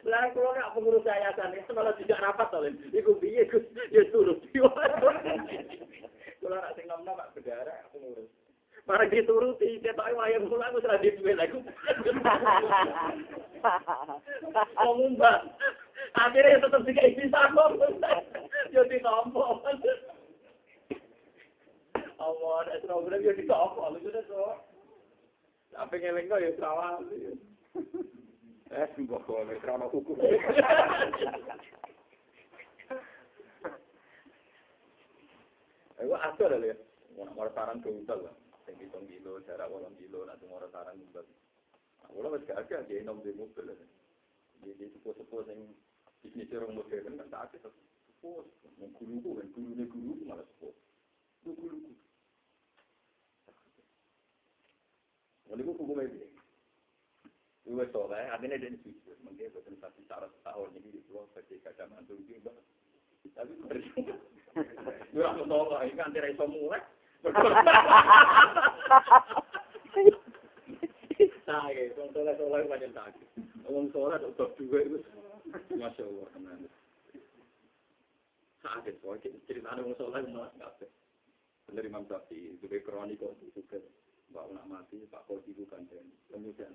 [0.07, 2.71] Lah kalau nggak pengurus yayasan itu malah tidak rapat oleh.
[2.95, 4.39] Iku biye Gus, ya turut.
[4.55, 8.31] Kalau nak sing nom-nom mak berdarah aku ngurus.
[8.85, 11.57] Para dituruti, ketok wayang mulang wis ra duwe lagi.
[14.77, 15.19] Ngomong
[16.15, 17.75] Akhirnya tetap dikai bisa kok.
[18.71, 19.59] Yo ditompo.
[22.25, 24.43] Allah, ada program yang ditompo, lu sudah so.
[25.69, 26.97] Sampai ngeleng kok ya salah.
[28.73, 30.17] Eh, mbok kok ora hukum.
[36.01, 36.75] Ayo atur lho ya.
[37.15, 38.35] Mau saran ke utal lah.
[38.65, 41.23] Sing hitung kilo, jarak wolong kilo, nanti mau saran utal.
[42.09, 43.69] Kalau wis gak ada, dia nom di mobil.
[44.65, 45.59] Jadi sepuh-sepuh sing
[46.25, 48.43] bisnis orang modern kan tak ada sepuh.
[48.97, 50.73] Guru-guru, kan guru-guru guru malah sepuh.
[51.45, 51.93] Guru-guru.
[55.49, 56.27] Lalu itu hukumnya ini.
[57.65, 59.17] Iwe soleh, artinya dia jujur.
[59.25, 62.53] Mungkin betul satu syarat setahun ini pulau sebagai gajah mantu juga.
[63.33, 63.53] Tapi
[65.11, 66.81] Gue aku tolong, ini kan tidak bisa mulai.
[71.45, 73.27] Nah, ya, orang soleh soleh banyak sakit.
[73.65, 74.97] Orang soleh untuk juga itu,
[75.73, 76.29] masya Allah.
[78.65, 80.89] hadis, soalnya ceritanya orang soleh nggak
[81.65, 83.81] Bener Imam Syafi'i, itu kronik kok juga.
[84.31, 86.73] Mbak nak mati, Pak Kodi itu kan dan kemudian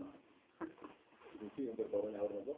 [1.40, 2.55] Ini yang berkorban nyawa nopo.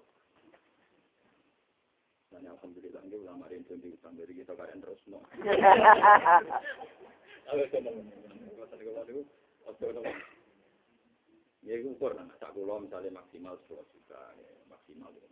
[2.32, 5.20] Dan alhamdulillah ini ulama rindu di utang dari kita kalian terus mau.
[7.52, 8.56] Ayo coba ngomong, ngomong,
[9.69, 10.16] ngomong,
[11.62, 15.14] Ya itu ukur, nah, sak kulo misalnya maksimal 10 juta, ya, maksimal.
[15.14, 15.31] Ya.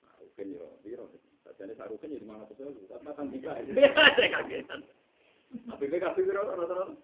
[0.00, 1.12] Nah, mungkin ya, biro.
[1.44, 3.52] Sajane sak ya 500 ribu, tapi makan tiga.
[4.16, 4.80] Saya kagetan.
[5.68, 6.96] Tapi gue kasih biro, rata-rata.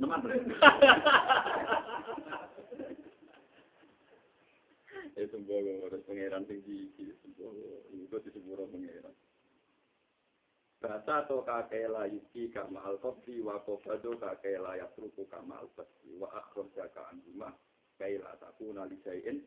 [0.00, 0.20] Neman.
[5.20, 6.88] Eh sembuh loh, harus pengairan tinggi.
[6.96, 7.52] Sembuh,
[7.92, 9.12] ini gue disembuh loh pengairan.
[10.80, 16.72] Bahasa to kakek layuki kama al-kopi, wa kofado kakek layak truku kama al-kopi, wa akhrum
[16.72, 17.52] ka anjumah,
[18.00, 19.44] kaila takuna lijayin,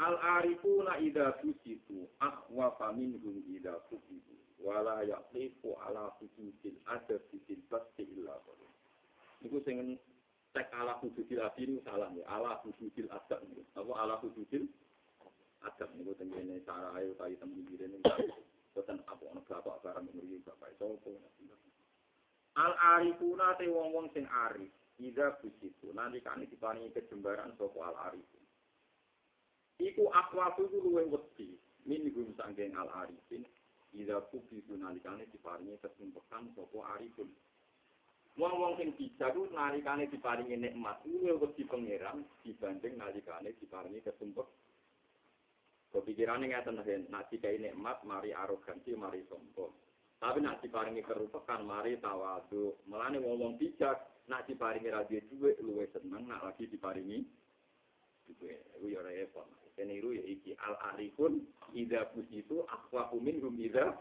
[0.00, 4.32] Al arifuna ida fusitu akhwa faminhum ida fusitu
[4.64, 8.40] wala yaklifu ala fusudil ada fisil basi illa.
[9.44, 10.00] Niku sing
[10.56, 13.44] cek ala fusudil adini salah ya, ala fusudil adab.
[13.76, 14.68] Apa ala fusudil
[15.60, 18.00] adab niku tengene cara ayo kaya temen ini.
[18.74, 21.10] boten apa ana bapak barang ngriyi bapak sapa
[22.58, 24.70] al arifuna te wong-wong sing arif
[25.02, 28.26] ida busitu nalikane diparingi kejembaran sapa al arif
[29.80, 31.56] iku akwafu iku luwih wedi
[31.88, 33.48] min iku sangking al arifin
[33.96, 37.32] ida busitu nalikane diparingi kesumpekan sapa arifun
[38.38, 44.60] wong-wong sing bijak ku nalikane diparingi nikmat luwih wedi pangeran dibanding nalikane diparingi kesumpekan
[45.90, 49.74] Kepikirannya nggak tenang, nak jika nikmat, mari arogansi, mari sombong.
[50.22, 52.78] Tapi nak diparingi kerupakan, mari tawadu.
[52.86, 53.98] Melani ngomong bijak,
[54.30, 57.26] nak diparingi radio duit, luwe seneng, nak lagi diparingi
[58.38, 58.62] duit.
[58.78, 59.59] Itu ya.
[59.78, 63.94] Ini ya iki al arifun, ida itu akwa kumin hum ida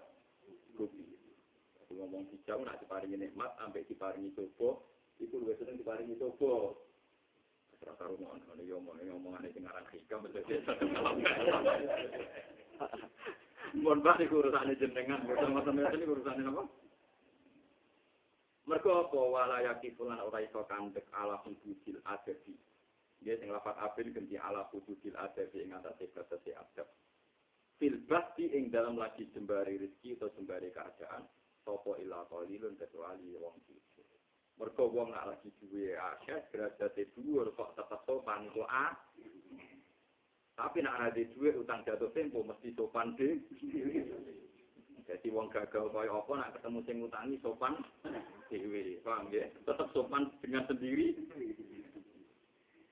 [0.74, 1.06] kubi.
[1.90, 4.78] Ngomong bijak, nak diparingi nikmat, sampai diparingi coba,
[5.18, 6.78] itu luwe seneng diparingi coba.
[7.82, 10.44] Rasa rumah, ini ngomong, ini ngomongan ini ngaran hikam, betul
[13.80, 16.64] Mohon balik urusannya jenengan, bersama-sama ini urusannya apa?
[18.70, 22.54] Mereka apa wala yakifulan ora iso kandek ala hududil adabi.
[23.20, 26.88] Dia sing lafat abin ganti ala hududil adabi ing atase batase adab.
[27.76, 31.28] Fil basti ing dalam lagi sembari rezeki atau sembari keadaan.
[31.64, 34.04] Sopo ila qalilun kecuali wong itu.
[34.60, 38.92] Mergo wong nak lagi duwe akeh derajate dhuwur kok tetep sopan iku a.
[40.60, 43.40] Tapi nak ada duwe utang jatuh tempo mesti sopan deh.
[45.10, 47.74] Jadi wong gagal kaya apa nak ketemu sing utangi sopan
[48.52, 49.48] dhewe, paham ya?
[49.66, 51.16] Tetep sopan dengan sendiri.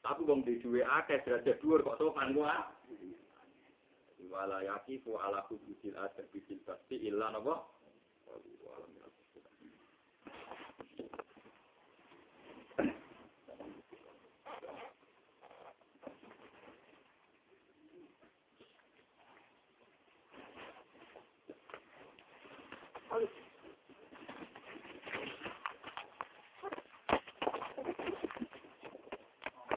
[0.07, 2.71] Tapi wong di duwe akeh derajat dhuwur kok sopan ku a.
[4.31, 7.67] Wala yakifu ala kududil adab bisil basti illa napa?
[8.31, 8.57] Hadi.